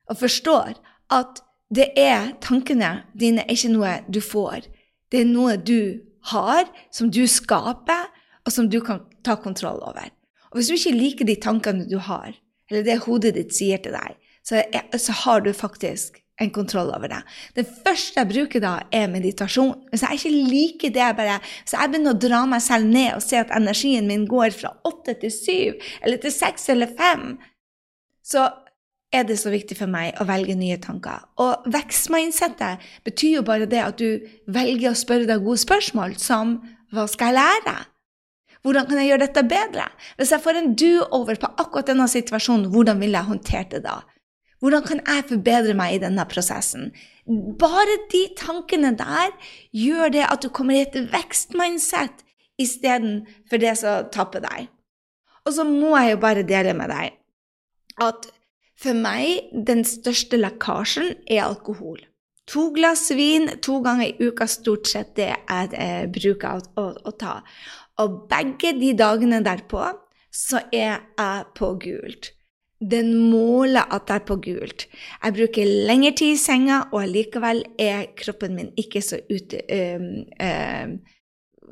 og 0.09 0.19
forstår 0.19 0.75
at 1.13 1.41
det 1.73 1.87
er 1.97 2.35
tankene 2.41 3.03
dine 3.17 3.43
er 3.43 3.55
ikke 3.55 3.71
noe 3.73 3.93
du 4.11 4.21
får. 4.21 4.67
Det 5.11 5.23
er 5.23 5.29
noe 5.29 5.55
du 5.57 6.01
har, 6.29 6.67
som 6.93 7.09
du 7.11 7.25
skaper, 7.29 8.05
og 8.45 8.53
som 8.53 8.69
du 8.69 8.79
kan 8.85 9.01
ta 9.25 9.35
kontroll 9.41 9.81
over. 9.81 10.11
Og 10.51 10.59
hvis 10.59 10.69
du 10.69 10.75
ikke 10.77 10.97
liker 10.97 11.27
de 11.27 11.35
tankene 11.41 11.87
du 11.89 11.97
har, 11.97 12.35
eller 12.69 12.85
det 12.85 13.01
hodet 13.05 13.33
ditt 13.37 13.53
sier 13.55 13.81
til 13.81 13.97
deg, 13.97 14.17
så, 14.45 14.61
er, 14.61 14.85
så 14.97 15.15
har 15.25 15.41
du 15.41 15.51
faktisk 15.53 16.21
en 16.41 16.51
kontroll 16.51 16.91
over 16.91 17.11
det. 17.11 17.21
Det 17.55 17.63
første 17.85 18.19
jeg 18.19 18.31
bruker 18.31 18.63
da, 18.63 18.73
er 18.91 19.07
meditasjon. 19.11 19.73
Hvis 19.91 20.03
jeg 20.03 20.19
ikke 20.19 20.33
liker 20.51 20.93
det, 20.97 21.07
bare, 21.17 21.39
så 21.63 21.79
jeg 21.79 21.93
begynner 21.93 22.15
å 22.15 22.21
dra 22.25 22.41
meg 22.49 22.63
selv 22.65 22.91
ned 22.91 23.15
og 23.15 23.23
se 23.23 23.39
at 23.39 23.53
energien 23.55 24.09
min 24.09 24.27
går 24.27 24.51
fra 24.55 24.73
åtte 24.87 25.15
til 25.21 25.31
syv, 25.31 25.89
eller 26.03 26.19
til 26.21 26.35
seks 26.35 26.69
eller 26.73 26.91
fem, 26.97 27.35
så 28.25 28.49
er 29.15 29.23
det 29.23 29.37
så 29.39 29.51
viktig 29.53 29.77
for 29.79 29.91
meg 29.91 30.17
å 30.19 30.27
velge 30.27 30.57
nye 30.59 30.77
tanker. 30.81 31.23
Og 31.39 31.67
vekstmindsettet 31.71 32.83
betyr 33.07 33.37
jo 33.37 33.47
bare 33.47 33.69
det 33.69 33.83
at 33.83 34.01
du 34.01 34.25
velger 34.51 34.91
å 34.91 34.97
spørre 34.97 35.29
deg 35.29 35.45
gode 35.45 35.61
spørsmål, 35.63 36.17
som 36.19 36.57
hva 36.91 37.05
skal 37.11 37.31
jeg 37.31 37.39
lære? 37.39 37.75
Hvordan 38.65 38.87
kan 38.89 38.97
jeg 38.97 39.11
gjøre 39.11 39.23
dette 39.27 39.45
bedre? 39.45 39.85
Hvis 40.17 40.31
jeg 40.33 40.41
får 40.41 40.59
en 40.59 40.71
do-over 40.73 41.37
på 41.39 41.51
akkurat 41.61 41.91
denne 41.91 42.07
situasjonen, 42.09 42.71
hvordan 42.73 42.99
ville 42.99 43.19
jeg 43.19 43.29
håndtert 43.29 43.75
det 43.75 43.83
da? 43.85 43.99
Hvordan 44.63 44.85
kan 44.87 45.01
jeg 45.03 45.27
forbedre 45.29 45.75
meg 45.77 45.97
i 45.97 46.03
denne 46.03 46.25
prosessen? 46.29 46.91
Bare 47.59 47.97
de 48.11 48.23
tankene 48.37 48.93
der 48.97 49.33
gjør 49.75 50.13
det 50.13 50.23
at 50.29 50.45
du 50.45 50.49
kommer 50.53 50.77
i 50.77 50.85
et 50.85 50.95
vekstmindset 51.11 52.23
istedenfor 52.61 53.61
det 53.61 53.75
som 53.81 54.07
tapper 54.13 54.43
deg. 54.45 54.69
Og 55.45 55.53
så 55.57 55.65
må 55.67 55.93
jeg 55.99 56.15
jo 56.15 56.23
bare 56.23 56.47
dele 56.47 56.73
med 56.77 56.93
deg 56.93 57.17
at 58.01 58.27
for 58.75 58.97
meg 58.97 59.51
den 59.67 59.85
største 59.87 60.39
lekkasjen 60.39 61.13
er 61.31 61.45
alkohol. 61.45 62.01
To 62.51 62.69
glass 62.75 63.07
vin 63.15 63.47
to 63.63 63.79
ganger 63.81 64.11
i 64.11 64.27
uka 64.27 64.45
stort 64.51 64.89
sett 64.89 65.15
det 65.17 65.31
jeg 65.31 66.09
bruker 66.13 66.61
å, 66.77 66.89
å 66.93 67.13
ta. 67.17 67.39
Og 68.03 68.25
begge 68.29 68.75
de 68.77 68.91
dagene 68.97 69.41
derpå 69.45 69.87
så 70.35 70.61
er 70.69 70.99
jeg 70.99 71.45
på 71.55 71.71
gult. 71.81 72.34
Den 72.91 73.13
måler 73.31 73.87
at 73.93 74.11
jeg 74.11 74.21
er 74.21 74.27
på 74.27 74.37
gult. 74.43 74.85
Jeg 75.23 75.35
bruker 75.37 75.73
lengre 75.89 76.11
tid 76.17 76.35
i 76.35 76.39
senga, 76.39 76.83
og 76.93 77.07
likevel 77.09 77.63
er 77.81 78.11
kroppen 78.19 78.55
min 78.57 78.71
ikke 78.77 79.01
så 79.01 79.21
ut, 79.31 79.55
øh, 79.57 80.07
øh, 80.47 80.95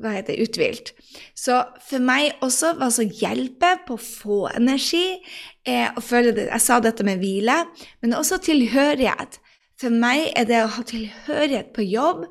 hva 0.00 0.14
heter 0.16 0.34
det, 0.34 0.48
uthvilt. 0.48 0.92
Så 1.38 1.60
for 1.88 2.02
meg 2.02 2.34
også, 2.42 2.74
hva 2.78 2.90
som 2.90 3.10
hjelper 3.10 3.84
på 3.86 3.98
å 3.98 4.04
få 4.04 4.40
energi, 4.54 5.20
er 5.66 5.94
å 5.94 6.02
føle 6.02 6.34
det 6.34 6.48
Jeg 6.50 6.64
sa 6.64 6.80
dette 6.82 7.06
med 7.06 7.22
hvile, 7.22 7.62
men 8.02 8.16
også 8.18 8.40
tilhørighet. 8.42 9.38
For 9.80 9.90
meg 9.90 10.32
er 10.38 10.46
det 10.48 10.64
å 10.64 10.72
ha 10.76 10.82
tilhørighet 10.86 11.72
på 11.74 11.86
jobb 11.86 12.26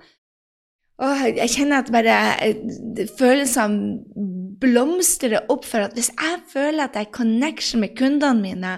Åh, 1.02 1.24
jeg 1.34 1.50
kjenner 1.50 1.82
at 1.82 1.90
bare 1.94 2.18
eh, 2.46 3.08
følelsene 3.18 4.04
blomstrer 4.62 5.42
opp 5.52 5.66
for 5.66 5.88
at 5.88 5.98
hvis 5.98 6.12
jeg 6.14 6.44
føler 6.52 6.86
at 6.86 6.96
jeg 6.96 7.08
er 7.08 7.16
connection 7.16 7.82
med 7.82 7.96
kundene 7.98 8.44
mine, 8.44 8.76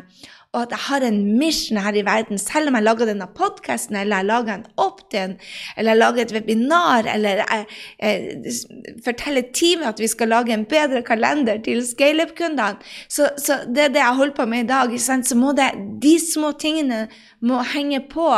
og 0.56 0.62
at 0.62 0.72
jeg 0.72 0.84
har 0.86 1.04
en 1.04 1.18
mission 1.36 1.82
her 1.84 1.98
i 2.00 2.06
verden, 2.08 2.40
selv 2.40 2.72
om 2.72 2.78
jeg 2.80 2.86
lager 2.86 3.10
denne 3.10 3.28
podkasten, 3.36 3.98
eller 4.00 4.22
jeg 4.22 4.30
lager 4.30 4.54
en 4.54 4.66
opt-in, 4.80 5.36
eller 5.76 5.92
jeg 5.92 6.00
lager 6.00 6.24
et 6.24 6.34
webinar, 6.38 7.10
eller 7.12 7.42
jeg, 7.44 7.66
jeg 8.00 8.56
forteller 9.04 9.52
teamet 9.52 9.92
at 9.92 10.00
vi 10.00 10.08
skal 10.08 10.32
lage 10.32 10.56
en 10.56 10.66
bedre 10.72 11.04
kalender 11.04 11.60
til 11.68 11.84
scaleup-kundene, 11.84 12.80
så, 13.12 13.28
så, 13.36 13.66
det 13.68 13.90
er 13.90 13.96
det 13.98 14.04
jeg 14.06 14.20
holder 14.22 14.40
på 14.40 14.48
med 14.48 14.64
i 14.64 14.72
dag. 14.72 14.96
Så 15.04 15.36
må 15.36 15.52
det, 15.60 15.74
de 16.02 16.16
små 16.24 16.56
tingene 16.56 17.08
må 17.44 17.60
henge 17.76 18.00
på 18.08 18.32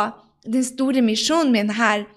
den 0.48 0.66
store 0.66 1.06
misjonen 1.06 1.54
min 1.54 1.76
her 1.78 2.08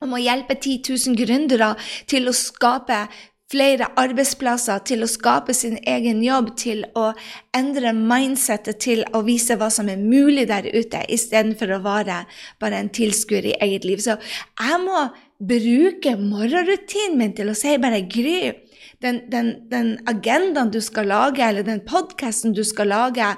om 0.00 0.14
å 0.16 0.20
hjelpe 0.20 0.56
10 0.56 0.94
000 1.12 1.18
gründere 1.18 1.74
til 2.08 2.28
å 2.30 2.36
skape 2.36 3.04
flere 3.50 3.88
arbeidsplasser, 3.98 4.82
til 4.86 5.02
å 5.02 5.08
skape 5.10 5.54
sin 5.56 5.76
egen 5.88 6.22
jobb, 6.22 6.52
til 6.60 6.84
å 6.98 7.10
endre 7.56 7.92
mindsettet 7.96 8.78
til 8.84 9.02
å 9.16 9.24
vise 9.26 9.56
hva 9.58 9.70
som 9.74 9.90
er 9.90 9.98
mulig 9.98 10.46
der 10.50 10.68
ute, 10.70 11.02
istedenfor 11.10 11.74
å 11.74 11.82
være 11.84 12.22
bare 12.62 12.78
en 12.78 12.92
tilskuer 12.94 13.50
i 13.50 13.56
eget 13.66 13.88
liv. 13.88 14.02
Så 14.04 14.16
jeg 14.22 14.80
må 14.84 15.08
bruke 15.40 16.14
morgenrutinen 16.20 17.18
min 17.18 17.34
til 17.36 17.50
å 17.50 17.58
si 17.58 17.74
bare 17.82 18.04
Gry, 18.06 18.52
den, 19.00 19.20
den, 19.32 19.50
den, 19.70 19.94
agendaen 20.08 20.70
du 20.72 20.80
skal 20.84 21.08
lage, 21.08 21.40
eller 21.40 21.64
den 21.64 21.80
podkasten 21.88 22.52
du 22.56 22.62
skal 22.68 22.90
lage, 22.92 23.30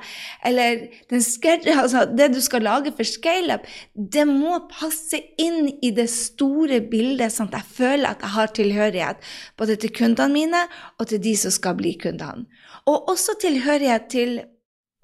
eller 0.44 0.88
altså 1.82 2.04
det 2.10 2.32
du 2.34 2.40
skal 2.42 2.66
lage 2.66 2.92
for 2.96 3.06
scaleup, 3.06 3.66
det 3.94 4.24
må 4.26 4.58
passe 4.72 5.20
inn 5.38 5.70
i 5.82 5.92
det 5.94 6.08
store 6.10 6.80
bildet, 6.90 7.34
sånn 7.34 7.52
at 7.52 7.60
jeg 7.60 7.76
føler 7.78 8.10
at 8.10 8.24
jeg 8.26 8.34
har 8.36 8.54
tilhørighet 8.58 9.28
både 9.58 9.78
til 9.78 9.94
kundene 9.94 10.34
mine 10.34 10.64
og 10.98 11.06
til 11.12 11.22
de 11.22 11.36
som 11.38 11.54
skal 11.54 11.78
bli 11.78 11.94
kundene. 12.00 12.48
Og 12.90 13.12
også 13.12 13.38
tilhørighet 13.42 14.10
til 14.10 14.40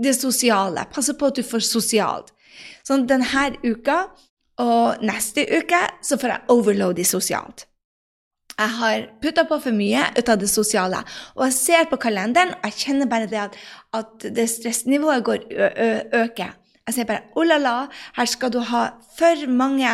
det 0.02 0.14
sosiale. 0.18 0.86
Passe 0.90 1.14
på 1.18 1.30
at 1.30 1.38
du 1.38 1.46
får 1.46 1.62
sosialt. 1.66 2.34
Sånn 2.86 3.06
denne 3.06 3.46
uka 3.62 4.08
og 4.62 5.02
neste 5.06 5.44
uke 5.46 5.84
så 6.02 6.18
får 6.18 6.34
jeg 6.34 6.54
overload 6.54 6.98
i 6.98 7.06
sosialt. 7.06 7.68
Jeg 8.58 8.74
har 8.74 9.08
putta 9.22 9.44
på 9.46 9.60
for 9.62 9.74
mye 9.74 10.08
ut 10.18 10.30
av 10.32 10.38
det 10.40 10.50
sosiale. 10.50 11.04
Og 11.38 11.44
jeg 11.46 11.56
ser 11.56 11.90
på 11.90 11.98
kalenderen, 12.02 12.56
og 12.58 12.70
jeg 12.70 12.80
kjenner 12.84 13.10
bare 13.10 13.30
det 13.30 13.42
at, 13.44 13.58
at 13.94 14.30
det 14.34 14.48
stressnivået 14.50 15.26
går 15.26 15.44
øker. 16.24 16.56
Jeg 16.88 16.96
sier 16.96 17.08
bare 17.08 17.28
oh 17.36 17.44
la 17.44 17.58
la, 17.60 17.74
her 18.16 18.28
skal 18.30 18.50
du 18.50 18.62
ha 18.64 18.86
for 19.18 19.44
mange 19.52 19.90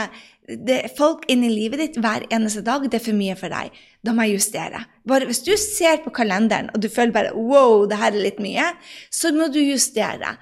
folk 0.98 1.24
inn 1.32 1.44
i 1.46 1.50
livet 1.50 1.80
ditt 1.80 1.98
hver 2.00 2.26
eneste 2.32 2.62
dag. 2.64 2.84
Det 2.88 3.00
er 3.00 3.04
for 3.04 3.16
mye 3.16 3.36
for 3.38 3.52
deg. 3.52 3.72
Da 4.04 4.12
må 4.12 4.26
jeg 4.26 4.38
justere. 4.38 4.84
Bare 5.08 5.28
Hvis 5.28 5.42
du 5.44 5.54
ser 5.60 6.02
på 6.04 6.12
kalenderen 6.14 6.70
og 6.74 6.82
du 6.84 6.88
føler 6.92 7.12
bare 7.12 7.34
wow, 7.36 7.86
det 7.88 7.98
her 8.00 8.12
er 8.12 8.26
litt 8.28 8.40
mye, 8.44 8.70
så 9.10 9.32
må 9.32 9.48
du 9.52 9.60
justere. 9.62 10.36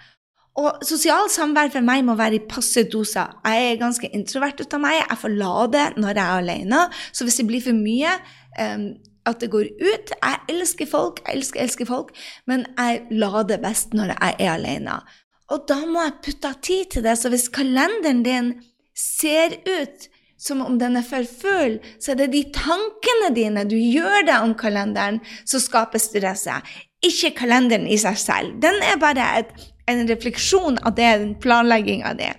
Og 0.60 0.82
sosialt 0.84 1.32
samvær 1.32 1.70
for 1.72 1.84
meg 1.86 2.02
må 2.04 2.16
være 2.18 2.36
i 2.36 2.44
passe 2.48 2.84
doser. 2.92 3.30
Jeg 3.46 3.70
er 3.70 3.80
ganske 3.80 4.10
introvert 4.12 4.60
ut 4.60 4.76
av 4.76 4.82
meg. 4.82 4.98
Jeg 5.00 5.20
får 5.22 5.32
lade 5.38 5.86
når 5.96 6.12
jeg 6.12 6.24
er 6.24 6.42
alene. 6.42 6.82
Så 7.12 7.24
hvis 7.24 7.40
det 7.40 7.46
blir 7.48 7.64
for 7.64 7.78
mye 7.78 8.12
um, 8.60 8.92
at 9.28 9.38
det 9.38 9.52
går 9.52 9.68
ut 9.78 10.12
Jeg 10.16 10.38
elsker 10.50 10.88
folk, 10.90 11.20
jeg 11.22 11.38
elsker, 11.38 11.62
elsker 11.62 11.86
folk, 11.86 12.10
men 12.50 12.66
jeg 12.74 13.04
lader 13.14 13.62
best 13.62 13.94
når 13.94 14.16
jeg 14.16 14.36
er 14.38 14.52
alene. 14.56 14.98
Og 15.52 15.64
da 15.68 15.78
må 15.86 16.02
jeg 16.02 16.20
putte 16.26 16.52
tid 16.62 16.90
til 16.96 17.06
det. 17.06 17.16
Så 17.18 17.32
hvis 17.32 17.48
kalenderen 17.52 18.24
din 18.26 18.52
ser 18.98 19.56
ut 19.64 20.08
som 20.42 20.62
om 20.64 20.78
den 20.78 20.98
er 20.98 21.06
for 21.06 21.24
full, 21.24 21.78
så 22.02 22.12
er 22.12 22.22
det 22.22 22.32
de 22.32 22.42
tankene 22.54 23.30
dine 23.36 23.64
du 23.70 23.76
gjør 23.78 24.26
deg 24.26 24.42
om 24.42 24.56
kalenderen, 24.58 25.20
som 25.46 25.62
skaper 25.62 26.02
stresset. 26.02 26.66
Ikke 27.02 27.32
kalenderen 27.44 27.86
i 27.86 27.98
seg 27.98 28.18
selv. 28.18 28.56
Den 28.62 28.82
er 28.82 28.98
bare 29.02 29.28
et 29.38 29.54
en 29.92 30.08
refleksjon 30.08 30.78
av 30.82 30.94
det, 30.96 31.08
en 31.08 31.34
planlegging 31.40 32.04
av 32.08 32.16
det. 32.18 32.30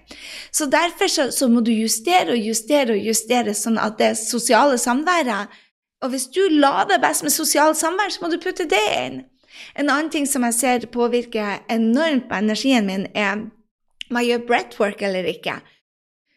Så 0.52 0.66
derfor 0.72 1.12
så, 1.12 1.28
så, 1.32 1.50
må 1.50 1.62
du 1.62 1.72
justere 1.74 2.36
og 2.36 2.48
justere 2.48 2.98
og 2.98 3.08
justere, 3.10 3.56
sånn 3.58 3.80
at 3.82 4.00
det 4.02 4.16
sosiale 4.22 4.80
samværet 4.82 5.62
Og 6.04 6.10
hvis 6.12 6.26
du 6.36 6.42
lader 6.52 7.00
best 7.00 7.24
med 7.24 7.32
sosialt 7.32 7.78
samvær, 7.80 8.10
så 8.12 8.20
må 8.20 8.28
du 8.28 8.36
putte 8.44 8.66
det 8.68 8.88
inn. 8.98 9.22
En 9.80 9.88
annen 9.88 10.10
ting 10.12 10.26
som 10.28 10.44
jeg 10.44 10.58
ser 10.58 10.88
påvirker 10.92 11.62
enormt 11.72 12.28
på 12.28 12.36
energien 12.36 12.90
min, 12.90 13.06
er 13.16 13.46
om 14.10 14.20
jeg 14.20 14.34
gjør 14.34 14.48
breathwork 14.50 15.02
eller 15.02 15.30
ikke. 15.32 15.62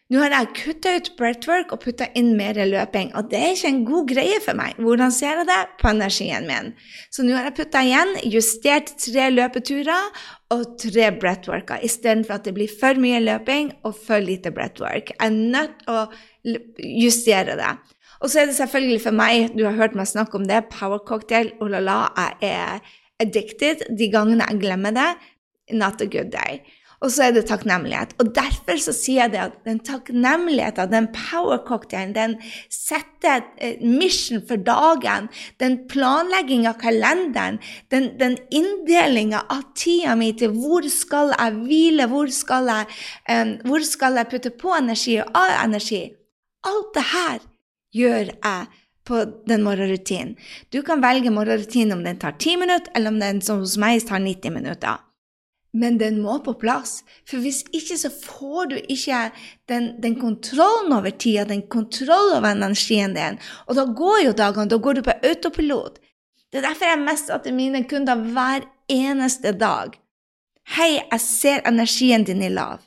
Nå 0.07 0.21
har 0.21 0.31
jeg 0.31 0.51
kutta 0.55 0.93
ut 0.95 1.07
breathwork 1.19 1.73
og 1.75 1.81
putta 1.83 2.05
inn 2.15 2.29
mer 2.39 2.55
løping, 2.55 3.09
og 3.19 3.27
det 3.27 3.41
er 3.43 3.55
ikke 3.57 3.71
en 3.73 3.81
god 3.89 4.05
greie 4.13 4.37
for 4.45 4.55
meg. 4.55 4.77
Hvordan 4.79 5.11
ser 5.11 5.41
jeg 5.41 5.47
det? 5.49 5.57
På 5.81 5.89
energien 5.91 6.47
min. 6.47 6.69
Så 7.11 7.25
nå 7.27 7.35
har 7.35 7.49
jeg 7.49 7.57
putta 7.57 7.81
igjen, 7.83 8.13
justert 8.31 8.93
tre 9.03 9.25
løpeturer 9.33 10.21
og 10.55 10.63
tre 10.79 11.09
breathworker, 11.11 11.83
istedenfor 11.83 12.37
at 12.37 12.47
det 12.47 12.55
blir 12.55 12.71
for 12.71 12.95
mye 13.03 13.19
løping 13.25 13.73
og 13.83 13.99
for 14.07 14.23
lite 14.23 14.53
breathwork. 14.55 15.11
Jeg 15.11 15.27
er 15.27 15.35
nødt 15.35 15.75
til 15.83 15.99
å 15.99 16.55
justere 17.03 17.59
det. 17.59 17.75
Og 18.23 18.31
så 18.31 18.41
er 18.41 18.47
det 18.49 18.55
selvfølgelig 18.61 19.03
for 19.03 19.19
meg, 19.19 19.51
du 19.59 19.65
har 19.67 19.75
hørt 19.75 19.97
meg 19.97 20.07
snakke 20.07 20.39
om 20.39 20.47
det, 20.47 20.69
power 20.71 21.03
cocktail, 21.03 21.51
oh 21.59 21.67
la 21.67 21.83
la, 21.83 21.99
jeg 22.15 22.55
er 22.55 22.79
addicted 23.19 23.83
de 23.99 24.07
gangene 24.13 24.47
jeg 24.47 24.63
glemmer 24.63 24.95
det. 24.95 25.11
Not 25.75 25.99
a 25.99 26.07
good 26.07 26.31
day. 26.31 26.61
Og 26.97 27.11
så 27.13 27.27
er 27.27 27.35
det 27.35 27.43
takknemlighet. 27.49 28.15
Og 28.21 28.31
derfor 28.33 28.79
så 28.81 28.93
sier 28.95 29.27
jeg 29.27 29.33
det 29.35 29.41
at 29.43 29.57
den 29.67 29.79
takknemligheten, 29.85 30.89
den 30.89 31.09
power-cocktailen, 31.13 32.15
den 32.15 32.35
setter 32.73 33.45
et 33.61 33.83
mission 33.85 34.41
for 34.49 34.57
dagen, 34.65 35.29
den 35.61 35.77
planlegging 35.91 36.65
av 36.69 36.79
kalenderen, 36.81 37.59
den, 37.93 38.09
den 38.17 38.39
inndelinga 38.49 39.43
av 39.53 39.61
tida 39.77 40.17
mi 40.17 40.31
til 40.37 40.55
hvor 40.57 40.87
skal 40.89 41.35
jeg 41.35 41.61
hvile, 41.67 42.09
hvor 42.09 42.33
skal 42.33 42.73
jeg, 42.73 42.89
um, 43.29 43.53
hvor 43.69 43.85
skal 43.85 44.17
jeg 44.17 44.31
putte 44.33 44.55
på 44.57 44.73
energi 44.77 45.19
og 45.21 45.31
av 45.37 45.57
energi 45.67 46.07
Alt 46.67 46.89
det 46.97 47.03
her 47.13 47.43
gjør 47.95 48.31
jeg 48.33 48.65
på 49.07 49.19
den 49.47 49.63
morgenrutinen. 49.63 50.33
Du 50.73 50.81
kan 50.83 50.99
velge 50.99 51.31
morgenrutinen 51.31 51.95
om 51.95 52.03
den 52.03 52.19
tar 52.19 52.35
10 52.35 52.57
minutter, 52.59 52.91
eller 52.95 53.13
om 53.13 53.19
den 53.21 53.39
som 53.45 53.61
hos 53.63 53.77
meg 53.79 54.03
tar 54.03 54.19
90 54.19 54.51
minutter. 54.57 54.97
Men 55.73 55.97
den 55.99 56.21
må 56.23 56.37
på 56.45 56.53
plass. 56.61 57.01
For 57.27 57.43
hvis 57.43 57.63
ikke 57.75 57.97
så 57.99 58.09
får 58.13 58.69
du 58.71 58.75
ikke 58.79 59.19
den, 59.69 59.89
den 60.01 60.15
kontrollen 60.19 60.93
over 60.95 61.11
tida, 61.11 61.43
den 61.49 61.65
kontrollen 61.67 62.37
over 62.39 62.49
energien 62.53 63.15
din. 63.17 63.39
Og 63.67 63.75
da 63.75 63.85
går 63.85 64.23
jo 64.25 64.35
dagene, 64.37 64.69
da 64.71 64.79
går 64.81 64.99
du 64.99 65.03
på 65.05 65.17
autopilot. 65.27 65.99
Det 66.51 66.61
er 66.61 66.69
derfor 66.69 66.87
jeg 66.87 67.03
mest 67.03 67.31
til 67.43 67.55
mine 67.57 67.83
kunder 67.89 68.15
hver 68.15 68.67
eneste 68.89 69.51
dag. 69.59 69.97
Hei, 70.77 70.97
jeg 70.99 71.21
ser 71.23 71.67
energien 71.67 72.23
din 72.27 72.43
i 72.43 72.49
lav. 72.51 72.81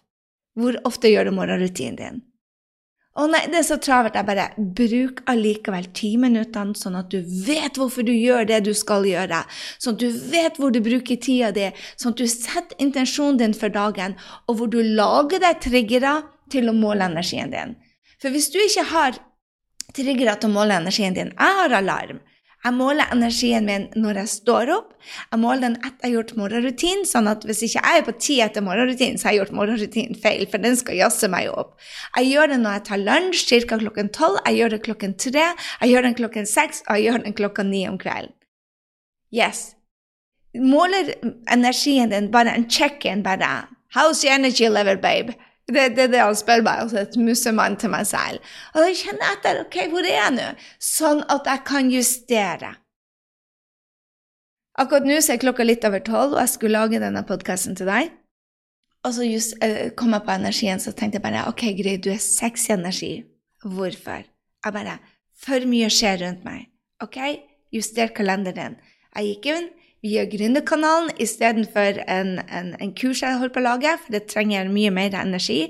Hvor 0.57 0.77
ofte 0.89 1.13
gjør 1.13 1.29
du 1.29 1.37
morgenrutinen 1.37 1.97
din? 2.01 2.23
Å 3.19 3.25
nei, 3.27 3.41
det 3.51 3.59
er 3.59 3.65
så 3.67 3.77
travelt. 3.83 4.15
Jeg 4.15 4.27
bare 4.29 4.47
bruk 4.79 5.25
allikevel 5.31 5.89
ti 5.99 6.13
minutter, 6.21 6.69
sånn 6.79 6.99
at 7.01 7.11
du 7.11 7.19
vet 7.47 7.81
hvorfor 7.81 8.07
du 8.07 8.13
gjør 8.15 8.47
det 8.47 8.61
du 8.69 8.71
skal 8.77 9.07
gjøre. 9.09 9.43
Sånn 9.83 9.97
at 9.97 10.05
du 10.05 10.21
vet 10.31 10.61
hvor 10.61 10.71
du 10.71 10.79
bruker 10.85 11.19
tida 11.19 11.51
di, 11.55 11.67
sånn 11.99 12.15
at 12.15 12.23
du 12.23 12.31
setter 12.31 12.79
intensjonen 12.79 13.41
din 13.41 13.57
for 13.57 13.73
dagen, 13.75 14.15
og 14.47 14.61
hvor 14.61 14.71
du 14.71 14.79
lager 14.85 15.43
deg 15.43 15.59
triggere 15.65 16.21
til 16.55 16.71
å 16.71 16.77
måle 16.77 17.11
energien 17.11 17.51
din. 17.51 17.75
For 18.23 18.31
hvis 18.31 18.51
du 18.55 18.61
ikke 18.63 18.87
har 18.93 19.19
triggere 19.97 20.37
til 20.39 20.53
å 20.53 20.55
måle 20.55 20.77
energien 20.79 21.17
din 21.17 21.33
Jeg 21.35 21.57
har 21.61 21.75
alarm. 21.81 22.21
Jeg 22.61 22.77
måler 22.77 23.09
energien 23.09 23.65
min 23.65 23.87
når 23.97 24.19
jeg 24.21 24.31
står 24.35 24.71
opp. 24.75 24.91
Jeg 25.33 25.41
måler 25.41 25.63
den 25.65 25.77
etter 25.79 26.05
jeg 26.05 26.11
har 26.11 26.15
gjort 26.19 26.35
morgenrutinen, 26.37 27.07
sånn 27.09 27.31
at 27.31 27.47
hvis 27.49 27.63
ikke 27.65 27.81
jeg 27.81 28.01
er 28.01 28.05
på 28.05 28.15
ti 28.21 28.37
etter 28.45 28.65
morgenrutinen, 28.65 29.17
så 29.17 29.29
har 29.29 29.35
jeg 29.35 29.41
gjort 29.41 29.57
morgenrutinen 29.57 30.21
feil, 30.21 30.45
for 30.53 30.61
den 30.61 30.77
skal 30.77 30.99
jazze 30.99 31.31
meg 31.33 31.49
opp. 31.49 31.73
Jeg 32.19 32.29
gjør 32.35 32.53
det 32.53 32.61
når 32.61 32.77
jeg 32.77 32.85
tar 32.91 33.03
lunsj, 33.07 33.55
ca. 33.65 33.81
klokken 33.81 34.13
tolv, 34.13 34.43
jeg 34.45 34.61
gjør 34.61 34.75
det 34.75 34.83
klokken 34.85 35.17
tre, 35.25 35.47
jeg 35.57 35.95
gjør 35.95 36.09
den 36.09 36.19
klokken 36.21 36.51
seks, 36.53 36.85
og 36.87 36.99
jeg 36.99 37.09
gjør 37.09 37.25
den 37.25 37.39
klokka 37.41 37.65
ni 37.65 37.87
om 37.89 37.97
kvelden. 38.01 38.37
Yes. 39.33 39.71
Måler 40.53 41.15
energien 41.49 42.11
din 42.13 42.29
bare 42.35 42.53
en 42.53 42.69
check-in, 42.69 43.23
bare 43.25 43.71
How's 43.95 44.23
your 44.23 44.35
energy 44.35 44.69
level, 44.69 44.97
babe? 44.97 45.35
Det, 45.71 45.87
det 45.97 46.07
er 46.07 46.13
det 46.13 46.23
han 46.23 46.37
spør 46.39 46.63
meg, 46.67 46.85
altså 46.85 47.01
et 47.05 47.17
musemann 47.21 47.79
til 47.81 47.93
meg 47.93 48.07
selv. 48.11 48.53
Og 48.75 48.85
da 48.85 48.93
kjenner 48.93 49.27
jeg 49.27 49.39
etter. 49.39 49.61
Ok, 49.65 49.81
hvor 49.93 50.07
er 50.07 50.17
jeg 50.17 50.37
nå? 50.37 50.47
Sånn 50.83 51.25
at 51.33 51.51
jeg 51.51 51.65
kan 51.69 51.91
justere. 51.93 52.73
Akkurat 54.81 55.07
nå 55.09 55.19
så 55.21 55.35
er 55.35 55.43
klokka 55.43 55.67
litt 55.67 55.85
over 55.85 56.03
tolv, 56.05 56.37
og 56.37 56.43
jeg 56.43 56.55
skulle 56.55 56.79
lage 56.79 57.03
denne 57.03 57.23
podkasten 57.29 57.77
til 57.79 57.91
deg. 57.91 58.13
Og 59.05 59.15
så 59.17 59.25
just, 59.25 59.57
uh, 59.65 59.89
kom 59.97 60.13
jeg 60.17 60.25
på 60.27 60.35
energien, 60.37 60.81
så 60.81 60.93
tenkte 60.93 61.19
jeg 61.19 61.25
bare 61.25 61.47
ok, 61.49 61.65
Gry, 61.79 61.97
du 61.97 62.11
er 62.13 62.21
sexy 62.21 62.73
energi. 62.75 63.13
Hvorfor? 63.65 64.27
Jeg 64.65 64.77
bare 64.77 64.99
For 65.41 65.65
mye 65.65 65.89
skjer 65.89 66.21
rundt 66.21 66.43
meg. 66.45 66.67
Ok, 67.01 67.17
juster 67.73 68.11
kalenderen. 68.13 68.77
Jeg 69.17 69.31
gikk 69.31 69.47
inn, 69.55 69.69
via 70.05 70.25
Gründerkanalen 70.29 71.11
istedenfor 71.21 72.03
en, 72.09 72.39
en, 72.49 72.75
en 72.81 72.93
kurs 72.97 73.23
jeg 73.23 73.39
holder 73.39 73.55
på 73.55 73.63
å 73.63 73.67
lage, 73.69 73.97
for 74.03 74.17
det 74.17 74.27
trenger 74.33 74.71
mye 74.73 74.93
mer 74.95 75.17
energi 75.21 75.67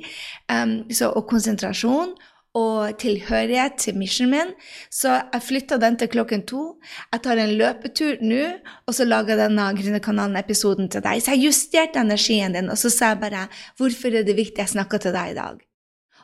um, 0.52 0.82
så, 0.90 1.10
og 1.10 1.26
konsentrasjon 1.30 2.14
og 2.58 2.96
tilhørighet 2.98 3.76
til 3.78 3.98
missionen 3.98 4.32
min. 4.32 4.52
Så 4.90 5.12
jeg 5.14 5.46
flytta 5.46 5.78
den 5.82 5.98
til 6.00 6.10
klokken 6.10 6.42
to. 6.50 6.62
Jeg 7.12 7.22
tar 7.22 7.38
en 7.38 7.54
løpetur 7.58 8.22
nå, 8.26 8.42
og 8.86 8.96
så 8.96 9.06
lager 9.06 9.38
denne 9.38 9.68
Gründerkanalen-episoden 9.78 10.90
til 10.90 11.04
deg. 11.04 11.22
Så 11.22 11.36
jeg 11.36 11.50
justerte 11.50 12.02
energien 12.02 12.56
din, 12.56 12.70
og 12.72 12.78
så 12.80 12.90
sa 12.90 13.12
jeg 13.14 13.22
bare 13.22 13.46
hvorfor 13.78 14.18
er 14.18 14.26
det 14.26 14.38
viktig 14.38 14.64
jeg 14.64 14.74
snakker 14.74 15.02
til 15.02 15.14
deg 15.14 15.34
i 15.34 15.38
dag. 15.38 15.62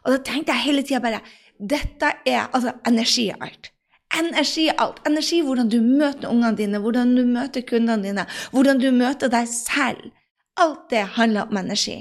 Og 0.04 0.14
da 0.14 0.18
tenkte 0.22 0.54
jeg 0.54 0.68
hele 0.68 0.86
tida 0.86 1.02
bare 1.02 1.22
dette 1.56 2.10
er 2.28 2.50
altså 2.52 2.74
energi 2.86 3.30
er 3.32 3.40
alt. 3.40 3.70
Energi 4.16 4.68
alt. 4.78 5.00
Energi 5.08 5.42
hvordan 5.44 5.70
du 5.72 5.80
møter 5.84 6.30
ungene 6.30 6.56
dine, 6.56 6.80
hvordan 6.82 7.14
du 7.16 7.24
møter 7.28 7.64
kundene 7.68 8.02
dine, 8.02 8.26
hvordan 8.52 8.80
du 8.80 8.90
møter 8.94 9.32
deg 9.32 9.48
selv. 9.50 10.10
Alt 10.56 10.88
det 10.90 11.04
handler 11.18 11.50
om 11.50 11.60
energi. 11.60 11.98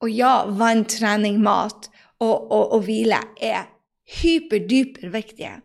Og 0.00 0.12
ja, 0.12 0.44
vann, 0.56 0.84
trening, 0.88 1.40
mat 1.44 1.88
og, 2.20 2.50
og, 2.52 2.72
og 2.76 2.84
hvile 2.84 3.20
er 3.40 3.68
hyperdyper 4.20 5.08
viktige. 5.12 5.60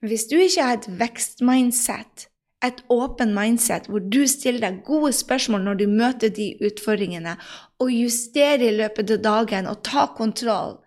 Men 0.00 0.12
hvis 0.12 0.26
du 0.30 0.36
ikke 0.36 0.64
har 0.64 0.78
et 0.78 0.88
vekstmindset, 1.00 2.26
et 2.64 2.84
åpen 2.92 3.32
mindset 3.32 3.86
hvor 3.88 4.02
du 4.04 4.26
stiller 4.28 4.60
deg 4.66 4.82
gode 4.84 5.12
spørsmål 5.16 5.62
når 5.64 5.78
du 5.80 5.86
møter 5.88 6.32
de 6.36 6.52
utfordringene, 6.66 7.36
og 7.80 7.92
justerer 7.92 8.66
i 8.66 8.76
løpet 8.76 9.14
av 9.16 9.22
dagen 9.24 9.68
og 9.70 9.82
tar 9.84 10.12
kontroll 10.16 10.78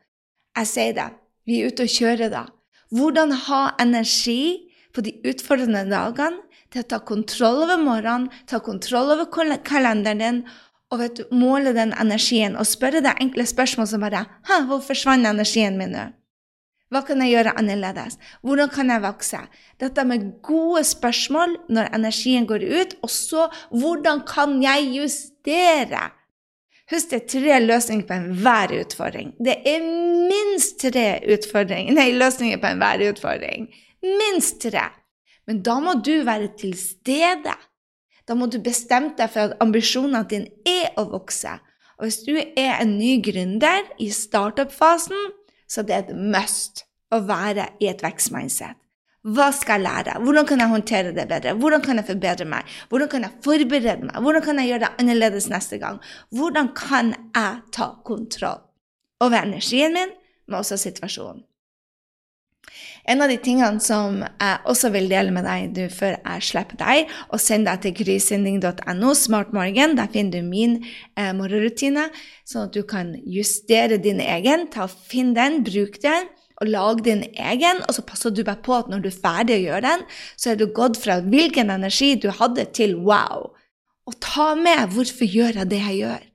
Jeg 0.54 0.70
sier 0.70 0.94
det, 0.94 1.10
vi 1.50 1.62
er 1.62 1.72
ute 1.72 1.88
og 1.88 1.90
kjører 1.90 2.30
da. 2.30 2.44
Hvordan 2.94 3.32
ha 3.48 3.64
energi 3.82 4.70
på 4.94 5.02
de 5.02 5.16
utfordrende 5.26 5.86
dagene 5.90 6.44
til 6.74 6.84
å 6.84 6.90
ta 6.90 7.00
kontroll 7.06 7.64
over 7.66 7.82
morgenen, 7.82 8.30
ta 8.50 8.60
kontroll 8.62 9.14
over 9.16 9.30
kalenderen 9.66 10.22
din, 10.22 10.42
og 10.94 11.02
vet 11.02 11.18
du, 11.18 11.24
måle 11.34 11.74
den 11.74 11.94
energien 11.98 12.54
og 12.54 12.70
spørre 12.70 13.02
deg 13.02 13.22
enkle 13.22 13.48
spørsmål 13.50 13.88
som 13.90 14.04
bare 14.06 14.28
Hæ, 14.46 14.60
hvor 14.70 14.84
forsvant 14.86 15.26
energien 15.26 15.80
min 15.80 15.96
nå? 15.96 16.12
Hva 16.94 17.02
kan 17.08 17.24
jeg 17.26 17.34
gjøre 17.34 17.56
annerledes? 17.58 18.20
Hvordan 18.46 18.70
kan 18.70 18.92
jeg 18.94 19.02
vokse? 19.02 19.40
Dette 19.82 20.04
med 20.06 20.28
gode 20.46 20.84
spørsmål 20.86 21.56
når 21.74 21.90
energien 21.98 22.46
går 22.46 22.62
ut, 22.62 22.94
og 23.02 23.10
så 23.10 23.48
hvordan 23.74 24.22
kan 24.30 24.60
jeg 24.62 24.92
justere? 25.00 26.12
Husk 26.92 27.14
det 27.14 27.20
er 27.22 27.28
tre 27.32 27.60
løsninger 27.64 28.08
på 28.08 28.16
enhver 28.18 28.74
utfordring. 28.82 29.32
Det 29.40 29.56
er 29.70 29.86
minst 30.30 30.82
tre 30.84 31.06
nei, 31.96 32.10
løsninger 32.12 32.60
på 32.60 32.72
enhver 32.74 33.06
utfordring. 33.08 33.70
Minst 34.04 34.60
tre. 34.66 34.90
Men 35.48 35.62
da 35.64 35.78
må 35.84 35.96
du 36.04 36.24
være 36.28 36.52
til 36.60 36.76
stede. 36.78 37.56
Da 38.28 38.36
må 38.36 38.48
du 38.48 38.60
bestemme 38.64 39.16
deg 39.18 39.32
for 39.32 39.48
at 39.48 39.64
ambisjonene 39.64 40.28
dine 40.28 40.52
er 40.68 40.92
å 41.00 41.08
vokse. 41.12 41.58
Og 42.00 42.08
hvis 42.08 42.22
du 42.26 42.36
er 42.36 42.80
en 42.82 42.98
ny 42.98 43.18
gründer 43.24 43.88
i 44.02 44.10
startup-fasen, 44.12 45.32
så 45.68 45.84
det 45.84 45.96
er 45.96 46.08
det 46.08 46.16
et 46.16 46.32
must 46.36 46.84
å 47.14 47.22
være 47.28 47.70
i 47.80 47.88
et 47.92 48.04
vekstmindset. 48.04 48.76
Hva 49.24 49.54
skal 49.56 49.80
jeg 49.80 49.88
lære? 49.88 50.18
Hvordan 50.20 50.48
kan 50.48 50.60
jeg 50.60 50.68
håndtere 50.68 51.14
det 51.16 51.28
bedre? 51.30 51.54
Hvordan 51.56 51.82
kan 51.82 52.00
jeg 52.00 52.06
forbedre 52.10 52.46
meg? 52.46 52.68
Hvordan 52.90 53.08
kan 53.08 53.24
jeg 53.24 53.38
forberede 53.44 54.04
meg? 54.04 54.20
Hvordan 54.20 54.44
kan 54.44 54.60
jeg 54.60 54.68
gjøre 54.68 54.84
det 54.84 54.92
annerledes 55.00 55.48
neste 55.50 55.80
gang? 55.80 56.02
Hvordan 56.30 56.74
kan 56.76 57.16
jeg 57.32 57.62
ta 57.72 57.88
kontroll 58.04 58.60
over 59.24 59.40
energien 59.40 59.96
min, 59.96 60.12
men 60.48 60.60
også 60.60 60.78
situasjonen? 60.78 61.46
En 63.08 63.24
av 63.24 63.32
de 63.32 63.40
tingene 63.40 63.80
som 63.84 64.22
jeg 64.24 64.60
også 64.68 64.92
vil 64.92 65.10
dele 65.12 65.32
med 65.36 65.48
deg 65.48 65.72
du, 65.76 65.82
før 65.92 66.16
jeg 66.18 66.44
slipper 66.44 66.80
deg, 66.80 67.10
og 67.32 67.40
send 67.40 67.68
deg 67.68 67.80
til 67.84 67.96
grysynding.no 68.00 69.16
smartmorgen, 69.16 69.98
der 70.00 70.12
finner 70.12 70.40
du 70.40 70.48
min 70.48 70.78
eh, 71.16 71.32
morgenrutine, 71.36 72.10
sånn 72.48 72.68
at 72.68 72.76
du 72.76 72.84
kan 72.88 73.16
justere 73.24 74.00
din 74.04 74.24
egen. 74.24 74.68
Ta, 74.72 74.88
Finn 74.88 75.36
den, 75.36 75.62
bruk 75.68 76.00
den 76.04 76.32
og 76.64 76.72
lag 76.72 77.02
din 77.06 77.26
egen, 77.36 77.82
og 77.88 77.96
så 77.98 78.06
passer 78.08 78.32
du 78.32 78.44
bare 78.48 78.64
på 78.64 78.78
at 78.78 78.90
når 78.92 79.04
du 79.04 79.10
er 79.10 79.20
ferdig 79.26 79.60
å 79.60 79.64
gjøre 79.68 79.86
den, 79.86 80.06
så 80.40 80.54
er 80.54 80.60
du 80.60 80.68
gått 80.72 81.00
fra 81.02 81.20
hvilken 81.24 81.74
energi 81.74 82.14
du 82.16 82.30
hadde, 82.32 82.66
til 82.76 82.96
wow. 83.04 83.52
Og 84.08 84.20
ta 84.24 84.54
med 84.60 84.96
hvorfor 84.96 85.28
gjør 85.28 85.60
jeg 85.62 85.72
det 85.72 85.82
jeg 85.84 86.00
gjør? 86.02 86.30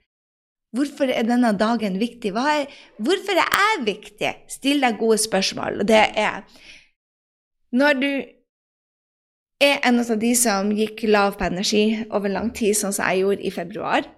Hvorfor 0.76 1.08
er 1.08 1.24
denne 1.24 1.54
dagen 1.56 1.96
viktig? 2.00 2.34
Er, 2.36 2.66
hvorfor 3.00 3.40
er 3.40 3.48
jeg 3.48 3.84
viktig? 3.86 4.32
Still 4.52 4.84
deg 4.84 4.98
gode 5.00 5.16
spørsmål. 5.20 5.80
Og 5.80 5.88
det 5.88 6.04
er 6.16 6.44
Når 7.72 7.92
du 8.00 8.12
er 9.60 9.80
en 9.84 9.98
av 10.00 10.12
de 10.20 10.30
som 10.36 10.70
gikk 10.72 11.02
lav 11.08 11.36
på 11.36 11.44
energi 11.44 12.04
over 12.10 12.32
lang 12.32 12.52
tid, 12.54 12.76
sånn 12.76 12.94
som 12.96 13.08
jeg 13.10 13.24
gjorde 13.24 13.44
i 13.44 13.52
februar, 13.52 14.08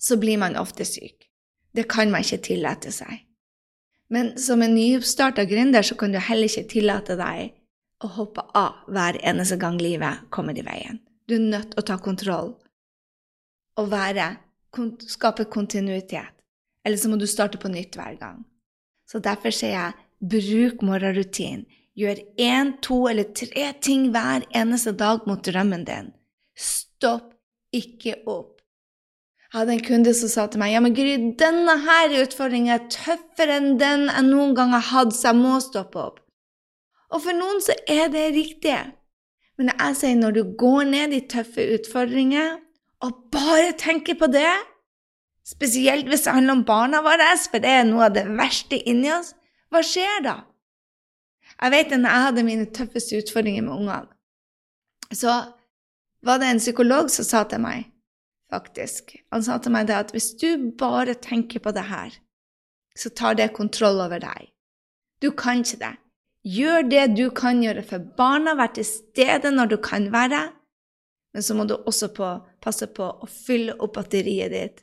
så 0.00 0.16
blir 0.16 0.38
man 0.40 0.56
ofte 0.56 0.84
syk. 0.88 1.28
Det 1.72 1.88
kan 1.88 2.10
man 2.12 2.24
ikke 2.24 2.40
tillate 2.48 2.92
seg. 2.92 3.24
Men 4.12 4.34
som 4.38 4.62
en 4.62 4.74
nyoppstarta 4.76 5.44
gründer 5.48 5.82
så 5.82 5.96
kan 5.96 6.12
du 6.12 6.18
heller 6.20 6.50
ikke 6.50 6.68
tillate 6.68 7.16
deg 7.16 7.54
å 8.04 8.10
hoppe 8.18 8.44
av 8.58 8.84
hver 8.92 9.16
eneste 9.24 9.56
gang 9.56 9.78
livet 9.80 10.26
kommer 10.34 10.58
i 10.58 10.64
veien. 10.66 10.98
Du 11.24 11.38
er 11.38 11.44
nødt 11.46 11.72
til 11.72 11.80
å 11.80 11.86
ta 11.88 11.96
kontroll 12.02 12.52
og 13.80 13.88
være, 13.88 14.34
skape 15.08 15.46
kontinuitet. 15.48 16.34
Eller 16.84 17.00
så 17.00 17.08
må 17.08 17.16
du 17.16 17.24
starte 17.30 17.60
på 17.62 17.70
nytt 17.72 17.96
hver 17.96 18.18
gang. 18.20 18.42
Så 19.08 19.22
derfor 19.22 19.54
sier 19.54 19.72
jeg 19.78 20.32
bruk 20.34 20.82
morgenrutinen. 20.84 21.64
Gjør 21.96 22.22
én, 22.40 22.70
to 22.80 23.02
eller 23.08 23.32
tre 23.36 23.66
ting 23.84 24.06
hver 24.12 24.46
eneste 24.56 24.94
dag 24.96 25.26
mot 25.28 25.42
drømmen 25.44 25.84
din. 25.84 26.06
Stopp 26.56 27.34
ikke 27.72 28.18
opp. 28.24 28.51
Jeg 29.52 29.58
hadde 29.60 29.72
en 29.76 29.84
kunde 29.84 30.12
som 30.16 30.30
sa 30.32 30.46
til 30.48 30.62
meg 30.62 30.70
ja, 30.72 30.80
men 30.80 30.94
Gry, 30.96 31.12
denne 31.36 31.74
her 31.84 32.14
utfordringen 32.22 32.72
er 32.72 32.86
tøffere 32.88 33.58
enn 33.60 33.74
den 33.76 34.06
jeg 34.08 34.24
noen 34.30 34.54
gang 34.56 34.72
har 34.72 34.86
hatt, 34.88 35.12
så 35.12 35.28
jeg 35.28 35.42
må 35.42 35.58
stoppe 35.60 36.00
opp. 36.00 36.22
Og 37.12 37.20
for 37.20 37.36
noen 37.36 37.60
så 37.60 37.76
er 37.84 38.08
det 38.14 38.30
riktig. 38.32 38.78
Men 39.60 39.74
jeg 39.74 39.98
sier 39.98 40.16
når 40.16 40.38
du 40.38 40.54
går 40.56 40.88
ned 40.94 41.12
i 41.12 41.20
tøffe 41.28 41.66
utfordringer 41.74 42.56
og 43.04 43.28
bare 43.34 43.76
tenker 43.76 44.16
på 44.16 44.30
det, 44.32 44.48
spesielt 45.44 46.08
hvis 46.08 46.24
det 46.24 46.32
handler 46.32 46.56
om 46.56 46.64
barna 46.64 47.02
våre, 47.04 47.28
for 47.44 47.60
det 47.60 47.76
er 47.76 47.84
noe 47.84 48.08
av 48.08 48.16
det 48.16 48.24
verste 48.32 48.80
inni 48.88 49.12
oss, 49.12 49.34
hva 49.68 49.84
skjer 49.84 50.24
da? 50.24 50.36
Jeg 51.58 51.76
vet 51.76 51.92
at 51.92 52.00
når 52.00 52.16
jeg 52.16 52.26
hadde 52.30 52.48
mine 52.48 52.70
tøffeste 52.72 53.20
utfordringer 53.20 53.68
med 53.68 53.76
ungene, 53.76 54.08
så 55.12 55.42
var 56.24 56.40
det 56.40 56.48
en 56.48 56.62
psykolog 56.62 57.12
som 57.12 57.28
sa 57.28 57.44
til 57.44 57.60
meg, 57.60 57.91
faktisk 58.52 59.16
Han 59.32 59.44
sa 59.44 59.58
til 59.58 59.72
meg 59.74 59.88
det 59.88 59.96
at 59.96 60.12
hvis 60.14 60.34
du 60.40 60.70
bare 60.78 61.16
tenker 61.16 61.62
på 61.64 61.72
det 61.74 61.86
her, 61.88 62.12
så 62.98 63.08
tar 63.08 63.38
det 63.38 63.54
kontroll 63.56 64.00
over 64.04 64.20
deg. 64.20 64.50
Du 65.22 65.30
kan 65.32 65.62
ikke 65.62 65.80
det. 65.80 65.94
Gjør 66.42 66.88
det 66.90 67.04
du 67.16 67.28
kan 67.30 67.62
gjøre 67.62 67.84
for 67.86 68.02
barna, 68.18 68.56
vær 68.58 68.74
til 68.74 68.84
stede 68.84 69.52
når 69.54 69.70
du 69.72 69.76
kan 69.80 70.10
være, 70.12 70.42
men 71.32 71.44
så 71.44 71.54
må 71.56 71.64
du 71.64 71.76
også 71.78 72.10
på, 72.12 72.28
passe 72.60 72.88
på 72.92 73.06
å 73.06 73.28
fylle 73.30 73.76
opp 73.80 73.94
batteriet 73.96 74.52
ditt 74.52 74.82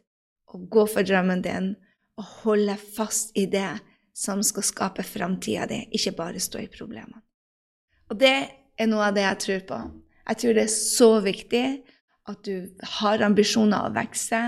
og 0.49 0.65
gå 0.71 0.85
for 0.89 1.05
drømmen 1.05 1.43
din 1.45 1.73
og 2.17 2.29
holde 2.43 2.75
fast 2.79 3.35
i 3.37 3.45
det 3.51 3.77
som 4.17 4.41
skal 4.43 4.65
skape 4.65 5.05
framtida 5.05 5.67
di, 5.69 5.83
ikke 5.95 6.15
bare 6.17 6.41
stå 6.41 6.63
i 6.63 6.71
problemene. 6.71 7.21
Og 8.09 8.17
det 8.19 8.35
er 8.79 8.89
noe 8.89 9.11
av 9.11 9.15
det 9.15 9.23
jeg 9.27 9.41
tror 9.43 9.61
på. 9.69 9.79
Jeg 10.29 10.41
tror 10.41 10.57
det 10.57 10.63
er 10.65 10.73
så 10.73 11.09
viktig 11.23 11.65
at 12.29 12.45
du 12.45 12.69
har 12.99 13.23
ambisjoner 13.25 13.87
å 13.87 13.93
vokse, 13.95 14.41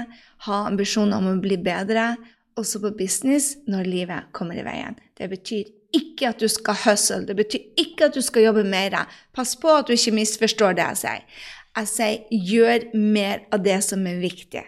har 0.45 0.69
ambisjoner 0.69 1.17
om 1.17 1.31
å 1.33 1.41
bli 1.41 1.57
bedre, 1.61 2.13
også 2.59 2.81
på 2.83 2.91
business, 2.99 3.55
når 3.69 3.87
livet 3.89 4.33
kommer 4.35 4.59
i 4.59 4.65
veien. 4.65 4.97
Det 5.17 5.29
betyr 5.31 5.69
ikke 5.95 6.29
at 6.31 6.43
du 6.43 6.47
skal 6.51 6.77
hustle, 6.85 7.23
det 7.27 7.35
betyr 7.39 7.81
ikke 7.81 8.09
at 8.09 8.15
du 8.15 8.21
skal 8.23 8.49
jobbe 8.49 8.63
mer. 8.67 8.99
Pass 9.35 9.55
på 9.59 9.71
at 9.73 9.89
du 9.89 9.95
ikke 9.95 10.15
misforstår 10.19 10.77
det 10.77 10.85
jeg 10.91 11.01
sier. 11.03 11.25
Jeg 11.71 11.87
sier 11.87 12.45
gjør 12.51 12.85
mer 12.99 13.43
av 13.55 13.63
det 13.63 13.79
som 13.87 14.05
er 14.07 14.21
viktig. 14.21 14.63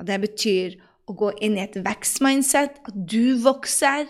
Og 0.00 0.08
det 0.08 0.20
betyr 0.24 0.76
å 1.08 1.16
gå 1.16 1.30
inn 1.44 1.58
i 1.58 1.64
et 1.64 1.76
vekstmindset, 1.84 2.80
at 2.88 2.94
du 2.96 3.36
vokser. 3.44 4.08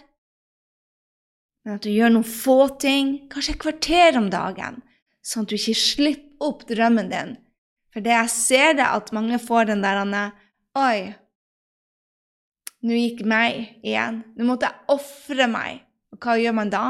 Men 1.64 1.78
at 1.78 1.86
du 1.86 1.90
gjør 1.90 2.14
noen 2.14 2.28
få 2.28 2.58
ting, 2.82 3.16
kanskje 3.32 3.56
et 3.56 3.62
kvarter 3.62 4.18
om 4.20 4.30
dagen, 4.30 4.78
sånn 5.24 5.46
at 5.46 5.50
du 5.50 5.58
ikke 5.58 5.80
slipper 5.80 6.44
opp 6.44 6.66
drømmen 6.68 7.10
din. 7.10 7.36
For 7.94 8.02
det 8.02 8.10
jeg 8.10 8.30
ser, 8.34 8.72
det 8.74 8.86
at 8.90 9.12
mange 9.14 9.38
får 9.38 9.70
den 9.70 9.84
der 9.84 10.02
Oi, 10.74 11.14
nå 12.82 12.96
gikk 12.98 13.20
meg 13.30 13.78
igjen. 13.86 14.24
Nå 14.34 14.46
måtte 14.48 14.66
jeg 14.66 14.90
ofre 14.90 15.46
meg. 15.46 15.84
Og 16.10 16.18
hva 16.18 16.34
gjør 16.40 16.56
man 16.58 16.72
da? 16.72 16.84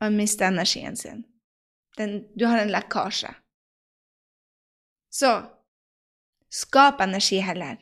Man 0.00 0.18
mister 0.18 0.50
energien 0.50 0.96
sin. 0.96 1.24
Den, 1.96 2.28
du 2.36 2.44
har 2.44 2.60
en 2.60 2.72
lekkasje. 2.72 3.32
Så 5.10 5.32
skap 6.52 7.00
energi 7.00 7.40
heller. 7.42 7.80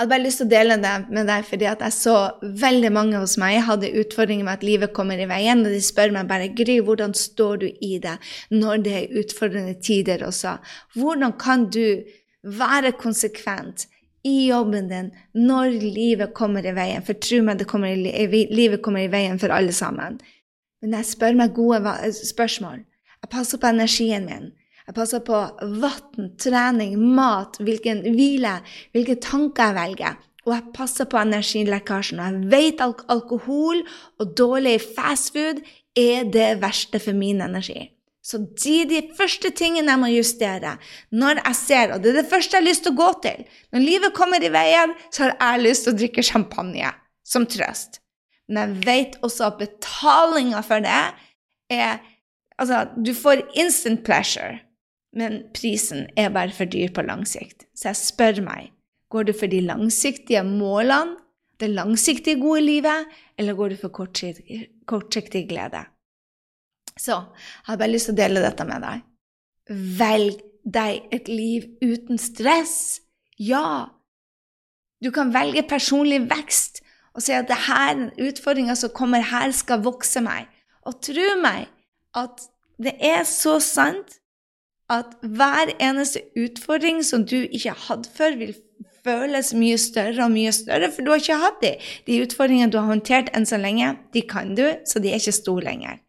Hadde 0.00 0.14
bare 0.14 0.24
lyst 0.24 0.40
til 0.40 0.46
å 0.48 0.50
dele 0.54 0.76
det 0.80 0.92
med 1.12 1.26
deg 1.28 1.42
fordi 1.44 1.66
at 1.68 1.82
jeg 1.84 1.92
så 1.92 2.14
veldig 2.62 2.88
mange 2.96 3.18
hos 3.20 3.34
meg 3.40 3.58
hadde 3.66 3.90
utfordringer 4.00 4.46
med 4.46 4.56
at 4.56 4.62
livet 4.64 4.94
kommer 4.96 5.20
i 5.20 5.26
veien, 5.28 5.60
og 5.60 5.74
de 5.74 5.80
spør 5.84 6.14
meg 6.14 6.30
bare 6.30 6.46
Gry, 6.56 6.78
hvordan 6.86 7.12
står 7.12 7.58
du 7.60 7.66
i 7.68 7.98
det 8.00 8.14
når 8.48 8.80
det 8.86 8.94
er 8.96 9.18
utfordrende 9.20 9.74
tider 9.84 10.24
også? 10.24 10.54
Hvordan 10.96 11.36
kan 11.36 11.66
du 11.68 12.00
være 12.40 12.94
konsekvent 12.96 13.84
i 14.24 14.48
jobben 14.48 14.88
din 14.88 15.10
når 15.36 15.76
livet 15.84 16.32
kommer 16.32 16.64
i 16.64 16.72
veien? 16.80 17.04
For 17.04 17.20
tro 17.20 17.42
meg, 17.44 17.66
kommer 17.68 17.92
i, 17.92 18.46
livet 18.48 18.80
kommer 18.80 19.04
i 19.04 19.12
veien 19.12 19.36
for 19.42 19.52
alle 19.52 19.76
sammen. 19.76 20.16
Men 20.80 20.96
jeg 20.96 21.10
spør 21.12 21.36
meg 21.42 21.52
gode 21.60 21.92
spørsmål. 22.24 22.86
Jeg 23.20 23.34
passer 23.36 23.60
på 23.60 23.68
energien 23.68 24.24
min. 24.24 24.48
Jeg 24.90 24.96
passer 24.96 25.20
på 25.22 25.38
vann, 25.78 26.30
trening, 26.42 26.96
mat, 27.14 27.60
hvilken 27.62 28.00
hvile, 28.10 28.56
hvilke 28.90 29.14
tanker 29.22 29.68
jeg 29.68 29.76
velger. 29.76 30.16
Og 30.48 30.54
jeg 30.56 30.72
passer 30.74 31.06
på 31.06 31.20
energilekkasjen. 31.20 32.18
Og 32.18 32.24
jeg 32.26 32.48
vet 32.50 32.80
at 32.82 33.04
alkohol 33.14 33.84
og 34.18 34.32
dårlig 34.34 34.80
fastfood 34.96 35.60
er 35.94 36.24
det 36.34 36.56
verste 36.58 36.98
for 36.98 37.14
min 37.14 37.38
energi. 37.44 37.84
Så 38.18 38.40
de 38.64 38.80
de 38.90 38.98
første 39.14 39.52
tingene 39.54 39.94
jeg 39.94 40.00
må 40.02 40.10
justere 40.10 40.72
når 41.14 41.38
jeg 41.38 41.58
ser, 41.60 41.92
og 41.94 42.02
det 42.02 42.10
er 42.10 42.18
det 42.18 42.30
første 42.32 42.56
jeg 42.56 42.64
har 42.64 42.68
lyst 42.68 42.82
til 42.82 42.92
å 42.92 42.98
gå 42.98 43.10
til. 43.28 43.44
Når 43.70 43.84
livet 43.84 44.16
kommer 44.16 44.42
i 44.42 44.50
veien, 44.50 44.94
så 45.14 45.28
har 45.28 45.36
jeg 45.54 45.68
lyst 45.68 45.86
til 45.86 45.94
å 45.94 46.00
drikke 46.00 46.24
champagne 46.26 46.90
som 47.22 47.46
trøst. 47.46 48.00
Men 48.50 48.74
jeg 48.74 48.82
vet 48.88 49.14
også 49.22 49.52
at 49.52 49.62
betalinga 49.62 50.64
for 50.66 50.82
det 50.82 50.98
er 51.70 52.02
Altså, 52.60 52.90
du 52.92 53.14
får 53.16 53.40
instant 53.56 54.02
pleasure 54.04 54.58
men 55.16 55.42
prisen 55.54 56.06
er 56.18 56.30
bare 56.34 56.54
for 56.54 56.70
dyr 56.70 56.92
på 56.94 57.02
lang 57.06 57.24
sikt. 57.28 57.66
Så 57.74 57.90
jeg 57.90 58.00
spør 58.00 58.42
meg 58.46 58.70
går 59.10 59.26
du 59.26 59.32
for 59.34 59.50
de 59.50 59.58
langsiktige 59.66 60.42
målene, 60.46 61.16
det 61.60 61.72
langsiktige 61.74 62.38
gode 62.40 62.62
livet, 62.62 63.08
eller 63.38 63.56
går 63.58 63.72
du 63.72 63.76
for 63.80 63.92
kortsiktig, 63.92 64.68
kortsiktig 64.86 65.48
glede? 65.50 65.82
Så 66.94 67.16
jeg 67.18 67.66
har 67.66 67.80
bare 67.80 67.90
lyst 67.90 68.08
til 68.08 68.14
å 68.14 68.20
dele 68.20 68.44
dette 68.44 68.64
med 68.68 68.86
deg. 68.86 69.02
Velg 69.98 70.38
deg 70.64 71.10
et 71.16 71.28
liv 71.28 71.66
uten 71.82 72.20
stress. 72.22 73.00
Ja, 73.40 73.90
du 75.04 75.10
kan 75.10 75.34
velge 75.34 75.64
personlig 75.68 76.22
vekst 76.30 76.82
og 77.16 77.24
si 77.24 77.34
at 77.34 77.48
det 77.50 77.58
her, 77.66 78.06
utfordringa 78.22 78.76
som 78.78 78.92
kommer 78.94 79.24
her, 79.26 79.50
skal 79.50 79.82
vokse 79.82 80.22
meg. 80.22 80.46
Og 80.86 81.00
tro 81.02 81.26
meg 81.42 81.66
at 82.16 82.44
det 82.80 82.94
er 83.04 83.24
så 83.28 83.58
sant 83.64 84.19
at 84.90 85.14
hver 85.22 85.70
eneste 85.78 86.24
utfordring 86.38 87.04
som 87.06 87.24
du 87.26 87.38
ikke 87.44 87.70
har 87.70 87.86
hatt 87.86 88.08
før, 88.16 88.36
vil 88.40 88.54
føles 89.04 89.52
mye 89.56 89.78
større 89.80 90.26
og 90.26 90.34
mye 90.34 90.52
større, 90.52 90.90
for 90.92 91.04
du 91.04 91.12
har 91.12 91.22
ikke 91.22 91.40
hatt 91.40 91.60
de. 91.62 91.72
De 92.06 92.20
utfordringene 92.24 92.72
du 92.72 92.78
har 92.80 92.90
håndtert 92.90 93.30
enn 93.36 93.48
så 93.48 93.60
lenge, 93.60 93.94
de 94.14 94.24
kan 94.28 94.54
du, 94.58 94.66
så 94.84 95.00
de 95.00 95.12
er 95.12 95.22
ikke 95.22 95.36
store 95.38 95.66
lenger. 95.70 96.00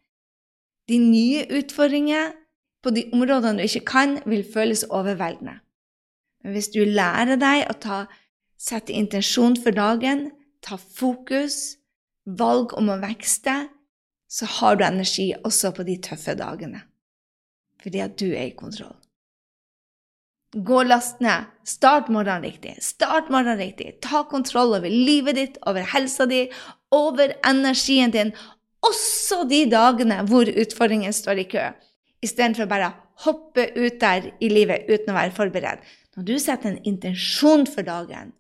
De 0.90 0.98
nye 1.00 1.46
utfordringene 1.62 2.34
på 2.82 2.94
de 2.96 3.06
områdene 3.14 3.62
du 3.62 3.68
ikke 3.68 3.86
kan, 3.94 4.18
vil 4.26 4.44
føles 4.44 4.84
overveldende. 4.90 5.60
Men 6.42 6.58
hvis 6.58 6.72
du 6.74 6.82
lærer 6.84 7.38
deg 7.40 7.68
å 7.70 7.78
ta, 7.78 8.04
sette 8.62 8.94
intensjon 8.94 9.56
for 9.62 9.74
dagen, 9.78 10.32
ta 10.66 10.78
fokus, 10.78 11.78
valg 12.26 12.74
om 12.78 12.90
å 12.94 13.00
vekste, 13.02 13.68
så 14.32 14.48
har 14.60 14.78
du 14.78 14.86
energi 14.86 15.32
også 15.42 15.74
på 15.76 15.86
de 15.86 15.98
tøffe 16.02 16.36
dagene 16.38 16.86
fordi 17.82 18.04
at 18.04 18.18
du 18.20 18.30
er 18.32 18.50
i 18.50 18.58
kontroll. 18.58 18.96
Gå 20.52 20.82
og 20.82 20.90
last 20.90 21.22
ned. 21.24 21.48
Start 21.64 22.10
morgenen 22.12 22.44
riktig. 22.44 22.76
Start 22.84 23.30
morgenen 23.32 23.62
riktig. 23.62 23.94
Ta 24.04 24.26
kontroll 24.28 24.76
over 24.76 24.92
livet 24.92 25.38
ditt, 25.40 25.62
over 25.68 25.86
helsa 25.94 26.28
di, 26.28 26.44
over 26.92 27.32
energien 27.48 28.12
din, 28.12 28.34
også 28.84 29.46
de 29.48 29.64
dagene 29.72 30.20
hvor 30.28 30.50
utfordringen 30.50 31.14
står 31.14 31.44
i 31.44 31.48
kø, 31.54 31.64
istedenfor 32.26 32.68
bare 32.70 32.90
å 32.90 32.98
hoppe 33.28 33.68
ut 33.78 34.00
der 34.02 34.32
i 34.42 34.50
livet 34.52 34.90
uten 34.90 35.14
å 35.14 35.18
være 35.18 35.36
forberedt. 35.38 35.86
Når 36.18 36.28
du 36.28 36.36
setter 36.42 36.74
en 36.74 36.84
intensjon 36.90 37.68
for 37.70 37.88
dagen, 37.88 38.34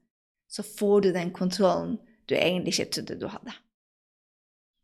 så 0.52 0.66
får 0.66 1.06
du 1.06 1.12
den 1.16 1.32
kontrollen 1.32 1.96
du 2.28 2.36
egentlig 2.36 2.76
ikke 2.76 2.98
trodde 2.98 3.20
du 3.22 3.30
hadde. 3.32 3.54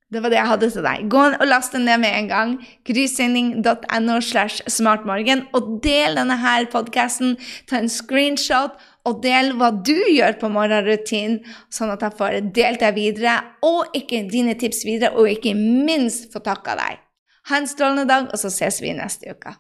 Det 0.08 0.22
var 0.24 0.32
det 0.32 0.38
jeg 0.38 0.48
hadde 0.48 0.67
til 0.72 0.86
deg. 0.86 1.08
Gå 1.12 1.22
og 1.36 1.48
last 1.50 1.74
den 1.76 1.84
ned 1.84 2.00
med 2.00 2.15
en 2.15 2.30
gang. 2.32 2.52
Kryssending.no 2.88 4.22
slash 4.24 4.63
smartmorgen. 4.72 5.43
Og 5.58 5.82
del 5.84 6.15
denne 6.15 6.38
her 6.39 6.70
podkasten. 6.72 7.36
Ta 7.67 7.82
en 7.82 7.91
screenshot 7.91 8.78
og 9.08 9.22
del 9.24 9.54
hva 9.60 9.72
du 9.72 9.96
gjør 9.96 10.38
på 10.39 10.50
morgenrutinen, 10.52 11.39
sånn 11.72 11.93
at 11.93 12.04
jeg 12.04 12.17
får 12.20 12.39
delt 12.56 12.84
deg 12.84 12.96
videre, 12.98 13.38
og 13.63 13.96
ikke 13.96 14.26
dine 14.32 14.58
tips 14.60 14.84
videre, 14.88 15.13
og 15.15 15.32
ikke 15.32 15.56
minst 15.58 16.28
få 16.34 16.43
takka 16.43 16.76
deg. 16.80 17.00
Ha 17.48 17.62
en 17.62 17.70
strålende 17.72 18.08
dag, 18.10 18.28
og 18.28 18.41
så 18.41 18.52
ses 18.52 18.82
vi 18.84 18.91
neste 18.96 19.32
uke. 19.32 19.56